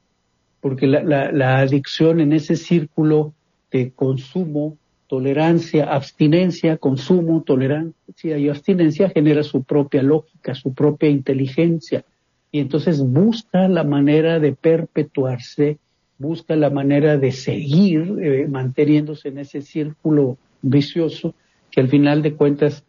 porque 0.60 0.88
la 0.88 1.58
adicción 1.58 2.20
en 2.20 2.32
ese 2.32 2.56
círculo 2.56 3.32
de 3.70 3.92
consumo 3.92 4.76
tolerancia, 5.14 5.84
abstinencia, 5.94 6.76
consumo, 6.76 7.44
tolerancia 7.44 8.36
y 8.36 8.48
abstinencia 8.48 9.10
genera 9.10 9.44
su 9.44 9.62
propia 9.62 10.02
lógica, 10.02 10.56
su 10.56 10.74
propia 10.74 11.08
inteligencia. 11.08 12.04
Y 12.50 12.58
entonces 12.58 13.00
busca 13.00 13.68
la 13.68 13.84
manera 13.84 14.40
de 14.40 14.54
perpetuarse, 14.54 15.78
busca 16.18 16.56
la 16.56 16.68
manera 16.68 17.16
de 17.16 17.30
seguir 17.30 18.18
eh, 18.20 18.48
manteniéndose 18.48 19.28
en 19.28 19.38
ese 19.38 19.62
círculo 19.62 20.36
vicioso 20.62 21.32
que 21.70 21.80
al 21.80 21.88
final 21.88 22.20
de 22.20 22.34
cuentas 22.34 22.82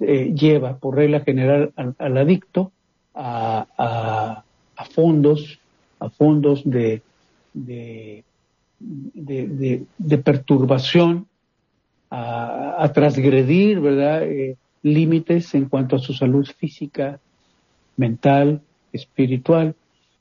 eh, 0.00 0.34
lleva 0.34 0.78
por 0.78 0.96
regla 0.96 1.20
general 1.20 1.72
al, 1.76 2.16
adicto 2.16 2.72
a, 3.14 4.42
fondos, 4.90 5.60
a 6.00 6.10
fondos 6.10 6.62
de, 6.64 7.02
de, 7.54 8.24
de 8.80 10.18
perturbación 10.18 11.28
a, 12.14 12.92
transgredir, 12.92 13.80
¿verdad? 13.80 14.24
Eh, 14.24 14.56
límites 14.82 15.54
en 15.54 15.66
cuanto 15.66 15.96
a 15.96 15.98
su 15.98 16.12
salud 16.12 16.46
física, 16.58 17.20
mental, 17.96 18.60
espiritual. 18.92 19.74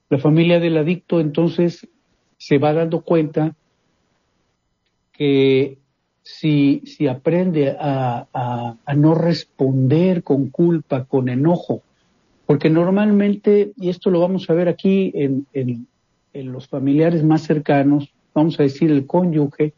La 0.10 0.17
familia 0.17 0.60
del 0.60 0.77
adicto 0.77 1.19
entonces 1.19 1.88
se 2.38 2.58
va 2.60 2.73
dando 2.73 3.01
cuenta 3.01 3.56
que 5.12 5.77
si, 6.23 6.82
si 6.86 7.08
aprende 7.08 7.75
a, 7.77 8.27
a, 8.86 8.95
no 8.95 9.13
responder 9.15 10.23
con 10.23 10.49
culpa, 10.49 11.06
con 11.06 11.27
enojo, 11.27 11.82
porque 12.45 12.69
normalmente, 12.69 13.73
y 13.75 13.89
esto 13.89 14.10
lo 14.10 14.19
vamos 14.21 14.49
a 14.49 14.54
ver 14.54 14.69
aquí 14.69 15.12
en, 15.15 15.45
en, 15.54 15.88
en 16.34 16.51
los 16.51 16.67
familiares 16.67 17.23
más 17.23 17.41
cercanos, 17.41 18.13
vamos 18.34 18.60
a 18.60 18.63
decir 18.63 18.91
el 18.91 19.06
cónyuge, 19.06 19.73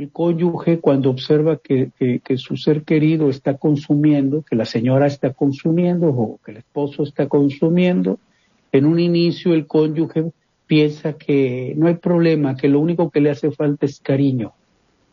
el 0.00 0.10
cónyuge 0.10 0.80
cuando 0.80 1.10
observa 1.10 1.58
que, 1.58 1.90
su 2.36 2.56
ser 2.56 2.84
querido 2.84 3.28
está 3.28 3.58
consumiendo, 3.58 4.42
que 4.42 4.56
la 4.56 4.64
señora 4.64 5.06
está 5.06 5.34
consumiendo 5.34 6.08
o 6.08 6.40
que 6.42 6.52
el 6.52 6.56
esposo 6.56 7.02
está 7.02 7.28
consumiendo, 7.28 8.18
en 8.72 8.86
un 8.86 8.98
inicio 8.98 9.52
el 9.52 9.66
cónyuge 9.66 10.32
piensa 10.66 11.12
que 11.12 11.74
no 11.76 11.86
hay 11.86 11.96
problema, 11.96 12.56
que 12.56 12.68
lo 12.68 12.80
único 12.80 13.10
que 13.10 13.20
le 13.20 13.28
hace 13.28 13.50
falta 13.50 13.84
es 13.84 14.00
cariño, 14.00 14.54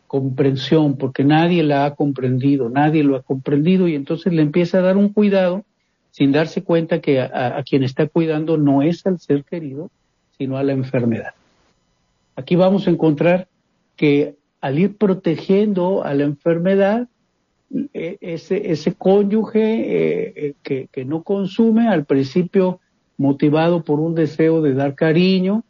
comprensión, 0.06 0.96
porque 0.96 1.22
nadie 1.22 1.62
la 1.64 1.84
ha 1.84 1.94
comprendido, 1.94 2.70
nadie 2.70 3.04
lo 3.04 3.16
ha 3.16 3.22
comprendido 3.22 3.88
y 3.88 3.94
entonces 3.94 4.32
le 4.32 4.40
empieza 4.40 4.78
a 4.78 4.82
dar 4.82 4.96
un 4.96 5.10
cuidado 5.10 5.66
sin 6.12 6.32
darse 6.32 6.62
cuenta 6.62 7.02
que 7.02 7.20
a 7.20 7.62
quien 7.68 7.82
está 7.82 8.06
cuidando 8.06 8.56
no 8.56 8.80
es 8.80 9.06
al 9.06 9.18
ser 9.18 9.44
querido, 9.44 9.90
sino 10.38 10.56
a 10.56 10.62
la 10.62 10.72
enfermedad. 10.72 11.34
Aquí 12.36 12.56
vamos 12.56 12.86
a 12.86 12.90
encontrar 12.90 13.48
que 13.94 14.38
al 14.60 14.78
ir 14.78 14.96
protegiendo 14.96 16.04
a 16.04 16.14
la 16.14 16.24
enfermedad, 16.24 17.08
e, 17.92 18.18
ese, 18.20 18.70
ese 18.70 18.94
cónyuge 18.94 19.60
eh, 19.60 20.32
eh, 20.36 20.54
que, 20.62 20.88
que, 20.90 21.04
no 21.04 21.22
consume, 21.22 21.88
al 21.88 22.04
principio 22.04 22.80
motivado 23.16 23.84
por 23.84 24.00
un 24.00 24.14
deseo 24.14 24.62
de 24.62 24.74
dar 24.74 24.94
cariño 24.94 25.64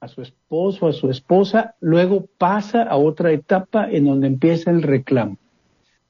a 0.00 0.08
su 0.08 0.22
esposo, 0.22 0.86
a 0.86 0.92
su 0.92 1.10
esposa, 1.10 1.76
luego 1.80 2.26
pasa 2.38 2.82
a 2.82 2.96
otra 2.96 3.32
etapa 3.32 3.88
en 3.90 4.04
donde 4.04 4.26
empieza 4.26 4.70
el 4.70 4.82
reclamo. 4.82 5.38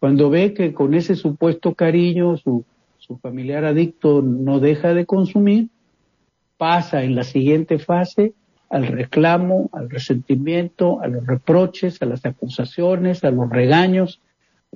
Cuando 0.00 0.30
ve 0.30 0.52
que 0.52 0.74
con 0.74 0.94
ese 0.94 1.14
supuesto 1.14 1.74
cariño 1.74 2.36
su, 2.36 2.64
su 2.98 3.16
familiar 3.18 3.64
adicto 3.64 4.20
no 4.22 4.60
deja 4.60 4.94
de 4.94 5.06
consumir, 5.06 5.68
pasa 6.56 7.04
en 7.04 7.14
la 7.14 7.24
siguiente 7.24 7.78
fase 7.78 8.34
al 8.74 8.88
reclamo, 8.88 9.70
al 9.72 9.88
resentimiento, 9.88 11.00
a 11.00 11.06
los 11.06 11.24
reproches, 11.24 12.02
a 12.02 12.06
las 12.06 12.26
acusaciones, 12.26 13.22
a 13.22 13.30
los 13.30 13.48
regaños, 13.48 14.20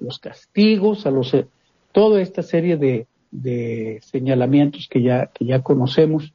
a 0.00 0.04
los 0.04 0.20
castigos, 0.20 1.04
a 1.04 1.10
los 1.10 1.34
eh, 1.34 1.48
toda 1.90 2.20
esta 2.22 2.44
serie 2.44 2.76
de, 2.76 3.08
de 3.32 3.98
señalamientos 4.02 4.86
que 4.88 5.02
ya, 5.02 5.26
que 5.26 5.46
ya 5.46 5.62
conocemos. 5.62 6.32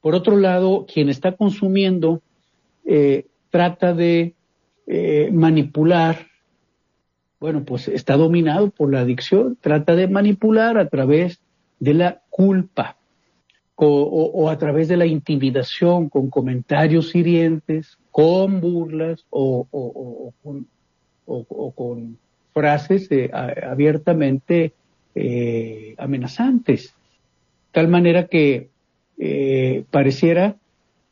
Por 0.00 0.14
otro 0.14 0.38
lado, 0.38 0.86
quien 0.90 1.10
está 1.10 1.32
consumiendo 1.32 2.22
eh, 2.86 3.26
trata 3.50 3.92
de 3.92 4.32
eh, 4.86 5.28
manipular, 5.34 6.28
bueno, 7.40 7.62
pues 7.66 7.88
está 7.88 8.16
dominado 8.16 8.70
por 8.70 8.90
la 8.90 9.00
adicción, 9.00 9.58
trata 9.60 9.94
de 9.94 10.08
manipular 10.08 10.78
a 10.78 10.88
través 10.88 11.42
de 11.78 11.92
la 11.92 12.22
culpa 12.30 12.96
o, 13.76 14.48
a 14.48 14.56
través 14.58 14.88
de 14.88 14.96
la 14.96 15.06
intimidación 15.06 16.08
con 16.08 16.30
comentarios 16.30 17.14
hirientes, 17.14 17.98
con 18.10 18.60
burlas 18.60 19.26
o, 19.30 19.66
con, 20.42 22.18
frases 22.54 23.12
eh, 23.12 23.30
abiertamente 23.32 24.72
eh, 25.14 25.94
amenazantes. 25.98 26.94
Tal 27.70 27.88
manera 27.88 28.28
que 28.28 28.70
eh, 29.18 29.84
pareciera 29.90 30.56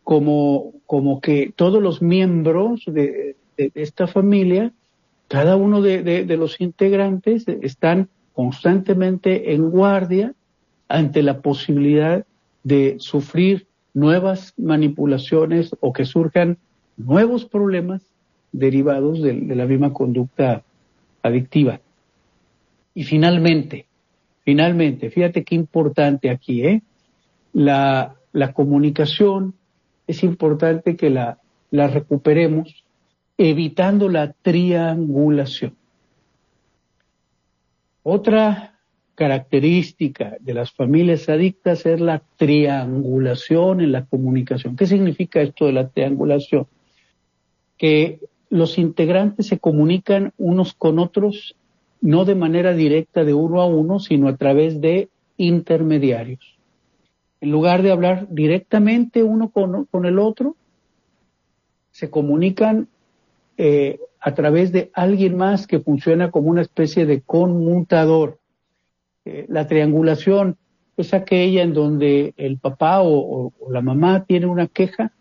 como, 0.05 0.73
como 0.87 1.21
que 1.21 1.53
todos 1.55 1.83
los 1.83 2.01
miembros 2.01 2.85
de, 2.87 3.37
esta 3.57 4.07
familia, 4.07 4.73
cada 5.29 5.57
uno 5.57 5.83
de, 5.83 6.25
los 6.37 6.61
integrantes 6.63 7.47
están 7.47 8.09
constantemente 8.33 9.53
en 9.53 9.71
guardia 9.71 10.33
ante 10.89 11.23
la 11.23 11.41
posibilidad 11.41 12.25
de 12.65 12.97
sufrir 12.99 13.69
nuevas 13.93 14.53
manipulaciones 14.57 15.77
o 15.81 15.93
que 15.93 16.05
surjan 16.05 16.59
nuevos 16.97 17.45
problemas 17.45 18.03
derivados 18.51 19.23
de, 19.23 19.35
la 19.55 19.67
misma 19.67 19.93
conducta 19.93 20.65
adictiva. 21.23 21.81
Y 22.95 23.05
finalmente, 23.05 23.87
finalmente, 24.45 25.11
fíjate 25.11 25.45
qué 25.45 25.55
importante 25.55 26.31
aquí, 26.31 26.65
¿eh? 26.65 26.83
La, 27.53 28.17
la 28.33 28.53
comunicación 28.53 29.55
es 30.07 30.23
importante 30.25 30.97
que 30.97 31.11
la, 31.11 31.39
la 31.71 31.87
recuperemos 31.87 32.85
evitando 33.39 34.09
la 34.09 34.33
triangulación. 34.33 35.77
Otra 38.03 38.74
característica 39.15 40.37
de 40.41 40.55
las 40.55 40.73
familias 40.73 41.29
adictas 41.29 41.87
es 41.87 42.01
la 42.01 42.23
triangulación 42.37 43.81
en 43.81 43.93
la 43.93 44.07
comunicación. 44.07 44.77
¿Qué 44.77 44.87
significa 44.87 45.41
esto 45.41 45.67
de 45.67 45.73
la 45.73 45.89
triangulación? 45.89 46.67
Que 47.79 48.21
los 48.51 48.79
integrantes 48.79 49.47
se 49.47 49.59
comunican 49.59 50.33
unos 50.37 50.75
con 50.75 50.99
otros 50.99 51.57
no 52.01 52.27
de 52.27 52.35
manera 52.35 52.75
directa 52.75 53.25
de 53.25 53.33
uno 53.33 53.63
a 53.63 53.67
uno, 53.67 53.99
sino 53.99 54.29
a 54.29 54.37
través 54.37 54.81
de 54.81 55.09
intermediarios. 55.39 56.59
En 57.41 57.51
lugar 57.51 57.83
de 57.83 57.91
hablar 57.91 58.27
directamente 58.31 59.23
uno 59.23 59.51
con, 59.51 60.05
el 60.05 60.19
otro, 60.19 60.55
se 61.91 62.11
comunican 62.11 62.89
eh, 63.57 63.99
a 64.21 64.35
través 64.35 64.71
de 64.71 64.91
alguien 64.93 65.37
más 65.37 65.67
que 65.67 65.81
funciona 65.81 66.31
como 66.31 66.51
una 66.51 66.63
especie 66.63 67.07
de 67.07 67.23
conmutador. 67.23 68.39
Eh, 69.25 69.47
la 69.49 69.67
triangulación 69.67 70.57
es 70.97 71.15
aquella 71.15 71.63
en 71.63 71.75
donde 71.75 72.35
el 72.37 72.59
papá 72.59 73.01
o, 73.03 73.53
la 73.71 73.81
mamá 73.81 74.25
tiene 74.25 74.47
una 74.47 74.67
queja 74.67 75.13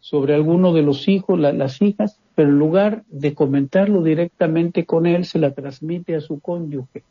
sobre 0.00 0.34
alguno 0.34 0.72
de 0.72 0.82
los 0.82 1.08
hijos, 1.08 1.38
las 1.38 1.82
hijas, 1.82 2.20
pero 2.34 2.50
en 2.50 2.58
lugar 2.58 3.02
de 3.08 3.34
comentarlo 3.34 4.02
directamente 4.02 4.84
con 4.84 5.06
él, 5.06 5.24
se 5.24 5.38
la 5.38 5.52
transmite 5.52 6.14
a 6.14 6.20
su 6.20 6.38
cónyuge, 6.38 7.02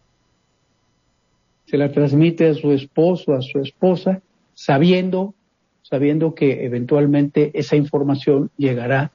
se 1.65 1.77
la 1.77 1.91
transmite 1.91 2.47
a 2.47 2.53
su 2.53 2.71
esposo, 2.71 3.33
a 3.33 3.41
su 3.41 3.59
esposa, 3.59 4.21
sabiendo, 4.53 5.33
sabiendo 5.81 6.33
que 6.33 6.65
eventualmente 6.65 7.51
esa 7.53 7.75
información 7.75 8.49
llegará 8.55 9.11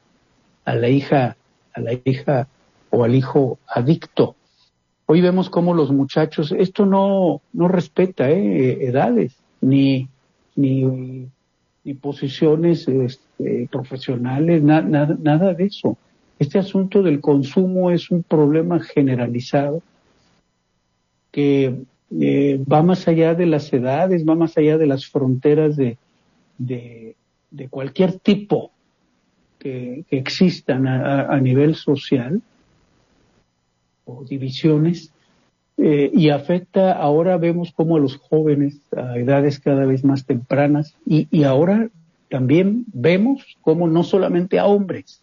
a 0.64 0.74
la 0.74 0.90
hija, 0.90 1.36
a 1.72 1.80
la 1.80 1.92
hija 2.04 2.48
o 2.90 3.04
al 3.04 3.14
hijo 3.14 3.58
adicto. 3.66 4.36
Hoy 5.12 5.20
vemos 5.20 5.50
cómo 5.50 5.74
los 5.74 5.90
muchachos, 5.90 6.54
esto 6.56 6.86
no, 6.86 7.42
no 7.52 7.66
respeta 7.66 8.30
¿eh? 8.30 8.86
edades 8.86 9.34
ni, 9.60 10.08
ni, 10.54 11.26
posiciones 12.00 12.86
este, 12.86 13.68
profesionales, 13.72 14.62
nada 14.62 15.52
de 15.54 15.64
eso. 15.64 15.98
Este 16.38 16.60
asunto 16.60 17.02
del 17.02 17.20
consumo 17.20 17.90
es 17.90 18.12
un 18.12 18.22
problema 18.22 18.78
generalizado 18.78 19.82
que 21.32 21.74
eh, 22.20 22.64
va 22.72 22.84
más 22.84 23.08
allá 23.08 23.34
de 23.34 23.46
las 23.46 23.72
edades, 23.72 24.24
va 24.24 24.36
más 24.36 24.56
allá 24.58 24.78
de 24.78 24.86
las 24.86 25.06
fronteras 25.06 25.74
de, 25.76 25.98
de, 26.56 27.16
cualquier 27.68 28.20
tipo 28.20 28.70
que, 29.58 30.04
existan 30.08 30.86
a, 30.86 31.36
nivel 31.40 31.74
social 31.74 32.40
divisiones 34.28 35.12
eh, 35.76 36.10
y 36.12 36.28
afecta, 36.28 36.92
ahora 36.92 37.38
vemos 37.38 37.72
como 37.72 37.96
a 37.96 38.00
los 38.00 38.16
jóvenes 38.16 38.80
a 38.94 39.16
edades 39.16 39.60
cada 39.60 39.86
vez 39.86 40.04
más 40.04 40.26
tempranas 40.26 40.94
y, 41.06 41.26
y 41.30 41.44
ahora 41.44 41.88
también 42.28 42.84
vemos 42.92 43.56
como 43.62 43.88
no 43.88 44.02
solamente 44.02 44.58
a 44.58 44.66
hombres, 44.66 45.22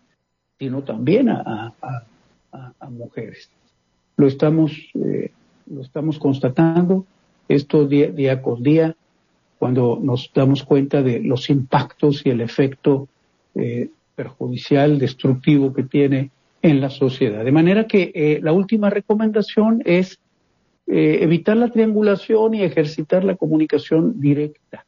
sino 0.60 0.84
también 0.84 1.30
a, 1.30 1.74
a, 1.82 2.90
mujeres. 2.90 3.50
Lo 4.16 4.28
estamos, 4.28 4.72
eh, 4.96 5.32
lo 5.68 5.82
estamos 5.82 6.18
constatando 6.18 7.06
esto 7.48 7.88
día, 7.88 8.10
día 8.12 8.42
con 8.42 8.64
día 8.64 8.96
cuando 9.60 10.00
nos 10.02 10.32
damos 10.34 10.64
cuenta 10.64 11.02
de 11.02 11.20
los 11.20 11.50
impactos 11.50 12.26
y 12.26 12.30
el 12.30 12.42
efecto 12.42 13.08
eh, 13.56 13.90
perjudicial, 14.16 15.00
destructivo 15.00 15.74
que 15.74 15.84
tiene 15.84 16.32
en 16.62 16.82
la 16.82 16.90
sociedad. 16.90 17.46
De 17.46 17.52
manera 17.52 17.88
que 17.88 18.12
eh, 18.14 18.40
la 18.42 18.52
última 18.52 18.90
recomendación 18.90 19.82
es 19.86 20.20
eh, 20.88 21.20
evitar 21.22 21.58
la 21.58 21.70
triangulación 21.70 22.54
y 22.54 22.64
ejercitar 22.64 23.24
la 23.24 23.36
comunicación 23.36 24.20
directa, 24.20 24.86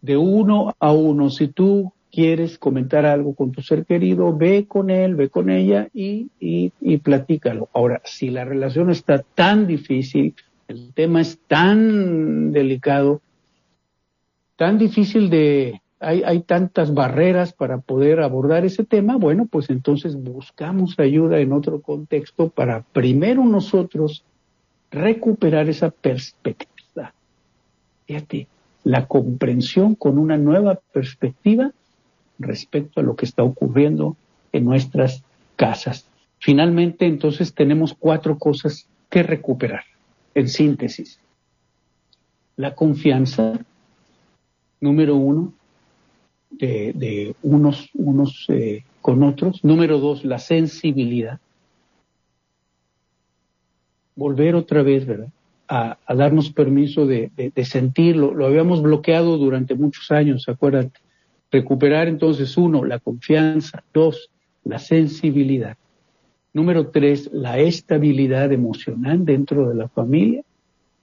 de 0.00 0.16
uno 0.16 0.74
a 0.78 0.92
uno. 0.92 1.30
Si 1.30 1.48
tú 1.48 1.92
quieres 2.10 2.58
comentar 2.58 3.06
algo 3.06 3.34
con 3.34 3.52
tu 3.52 3.62
ser 3.62 3.84
querido, 3.86 4.36
ve 4.36 4.66
con 4.66 4.90
él, 4.90 5.14
ve 5.14 5.30
con 5.30 5.50
ella 5.50 5.88
y, 5.94 6.28
y, 6.38 6.72
y 6.80 6.98
platícalo. 6.98 7.68
Ahora, 7.72 8.02
si 8.04 8.30
la 8.30 8.44
relación 8.44 8.90
está 8.90 9.22
tan 9.34 9.66
difícil, 9.66 10.34
el 10.68 10.92
tema 10.94 11.20
es 11.20 11.38
tan 11.46 12.52
delicado, 12.52 13.20
tan 14.56 14.78
difícil 14.78 15.28
de, 15.28 15.81
hay, 16.02 16.40
tantas 16.40 16.92
barreras 16.92 17.52
para 17.52 17.78
poder 17.78 18.20
abordar 18.20 18.64
ese 18.64 18.84
tema, 18.84 19.16
bueno, 19.16 19.46
pues 19.46 19.70
entonces 19.70 20.16
buscamos 20.16 20.98
ayuda 20.98 21.38
en 21.38 21.52
otro 21.52 21.80
contexto 21.80 22.48
para 22.48 22.82
primero 22.92 23.44
nosotros 23.44 24.24
recuperar 24.90 25.68
esa 25.68 25.90
perspectiva. 25.90 27.14
Fíjate, 28.06 28.48
la 28.84 29.06
comprensión 29.06 29.94
con 29.94 30.18
una 30.18 30.36
nueva 30.36 30.80
perspectiva 30.92 31.70
respecto 32.38 33.00
a 33.00 33.04
lo 33.04 33.14
que 33.14 33.24
está 33.24 33.44
ocurriendo 33.44 34.16
en 34.52 34.64
nuestras 34.64 35.22
casas. 35.56 36.06
Finalmente, 36.38 37.06
entonces, 37.06 37.54
tenemos 37.54 37.94
cuatro 37.94 38.38
cosas 38.38 38.88
que 39.08 39.22
recuperar, 39.22 39.84
en 40.34 40.48
síntesis. 40.48 41.20
La 42.56 42.74
confianza, 42.74 43.60
número 44.80 45.14
uno, 45.16 45.52
de, 46.58 47.34
unos, 47.42 47.90
unos 47.94 48.46
eh, 48.48 48.84
con 49.00 49.22
otros. 49.22 49.64
Número 49.64 49.98
dos, 49.98 50.24
la 50.24 50.38
sensibilidad. 50.38 51.40
Volver 54.14 54.54
otra 54.54 54.82
vez, 54.82 55.06
¿verdad? 55.06 55.28
A, 55.68 55.98
darnos 56.14 56.52
permiso 56.52 57.06
de, 57.06 57.30
sentirlo. 57.64 58.34
Lo 58.34 58.46
habíamos 58.46 58.82
bloqueado 58.82 59.38
durante 59.38 59.74
muchos 59.74 60.10
años, 60.10 60.48
acuérdate. 60.48 61.00
Recuperar 61.50 62.08
entonces, 62.08 62.56
uno, 62.56 62.84
la 62.84 62.98
confianza. 62.98 63.82
Dos, 63.92 64.30
la 64.64 64.78
sensibilidad. 64.78 65.76
Número 66.52 66.88
tres, 66.88 67.30
la 67.32 67.58
estabilidad 67.58 68.52
emocional 68.52 69.24
dentro 69.24 69.68
de 69.68 69.74
la 69.74 69.88
familia. 69.88 70.42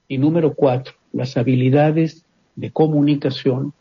Y 0.08 0.18
número 0.18 0.54
cuatro, 0.54 0.94
las 1.14 1.38
habilidades 1.38 2.26
de 2.56 2.72
comunicación 2.72 3.74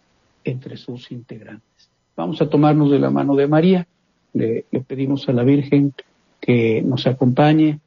entre 0.51 0.77
sus 0.77 1.11
integrantes. 1.13 1.91
Vamos 2.17 2.41
a 2.43 2.49
tomarnos 2.49 2.91
de 2.91 2.99
la 2.99 3.11
mano 3.11 3.37
de 3.37 3.47
María, 3.47 3.87
le, 4.33 4.65
pedimos 4.87 5.29
a 5.29 5.33
la 5.33 5.45
Virgen 5.45 5.93
que 6.41 6.83
nos 6.83 7.07
acompañe 7.07 7.81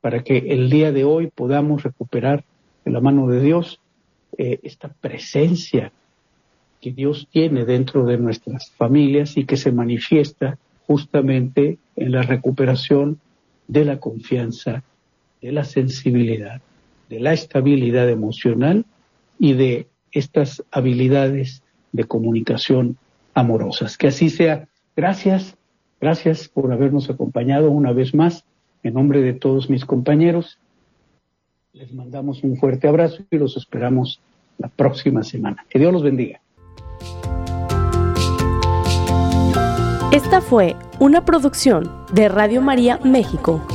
para 0.00 0.22
que 0.22 0.38
el 0.38 0.70
día 0.70 0.92
de 0.92 1.04
hoy 1.04 1.30
podamos 1.34 1.82
recuperar 1.82 2.44
de 2.84 2.90
la 2.90 3.00
mano 3.00 3.26
de 3.28 3.40
Dios 3.40 3.80
eh, 4.36 4.60
esta 4.62 4.88
presencia 4.88 5.92
que 6.80 6.92
Dios 6.92 7.28
tiene 7.30 7.64
dentro 7.64 8.04
de 8.04 8.18
nuestras 8.18 8.70
familias 8.72 9.36
y 9.36 9.44
que 9.44 9.56
se 9.56 9.72
manifiesta 9.72 10.58
justamente 10.86 11.78
en 11.96 12.12
la 12.12 12.22
recuperación 12.22 13.20
de 13.68 13.84
la 13.86 13.98
confianza, 13.98 14.82
de 15.40 15.52
la 15.52 15.64
sensibilidad, 15.64 16.60
de 17.08 17.20
la 17.20 17.32
estabilidad 17.32 18.10
emocional 18.10 18.84
y 19.38 19.54
de 19.54 19.86
estas 20.12 20.62
habilidades 20.70 21.63
de 21.94 22.04
comunicación 22.04 22.98
amorosas. 23.32 23.96
Que 23.96 24.08
así 24.08 24.28
sea. 24.28 24.68
Gracias 24.94 25.56
Gracias 26.04 26.48
por 26.48 26.70
habernos 26.70 27.08
acompañado 27.08 27.70
una 27.70 27.92
vez 27.92 28.14
más. 28.14 28.44
En 28.82 28.92
nombre 28.92 29.22
de 29.22 29.32
todos 29.32 29.70
mis 29.70 29.86
compañeros, 29.86 30.58
les 31.72 31.94
mandamos 31.94 32.44
un 32.44 32.58
fuerte 32.58 32.86
abrazo 32.86 33.22
y 33.30 33.38
los 33.38 33.56
esperamos 33.56 34.20
la 34.58 34.68
próxima 34.68 35.22
semana. 35.22 35.64
Que 35.70 35.78
Dios 35.78 35.90
los 35.94 36.02
bendiga. 36.02 36.42
Esta 40.12 40.42
fue 40.42 40.76
una 41.00 41.24
producción 41.24 41.90
de 42.12 42.28
Radio 42.28 42.60
María 42.60 43.00
México. 43.02 43.66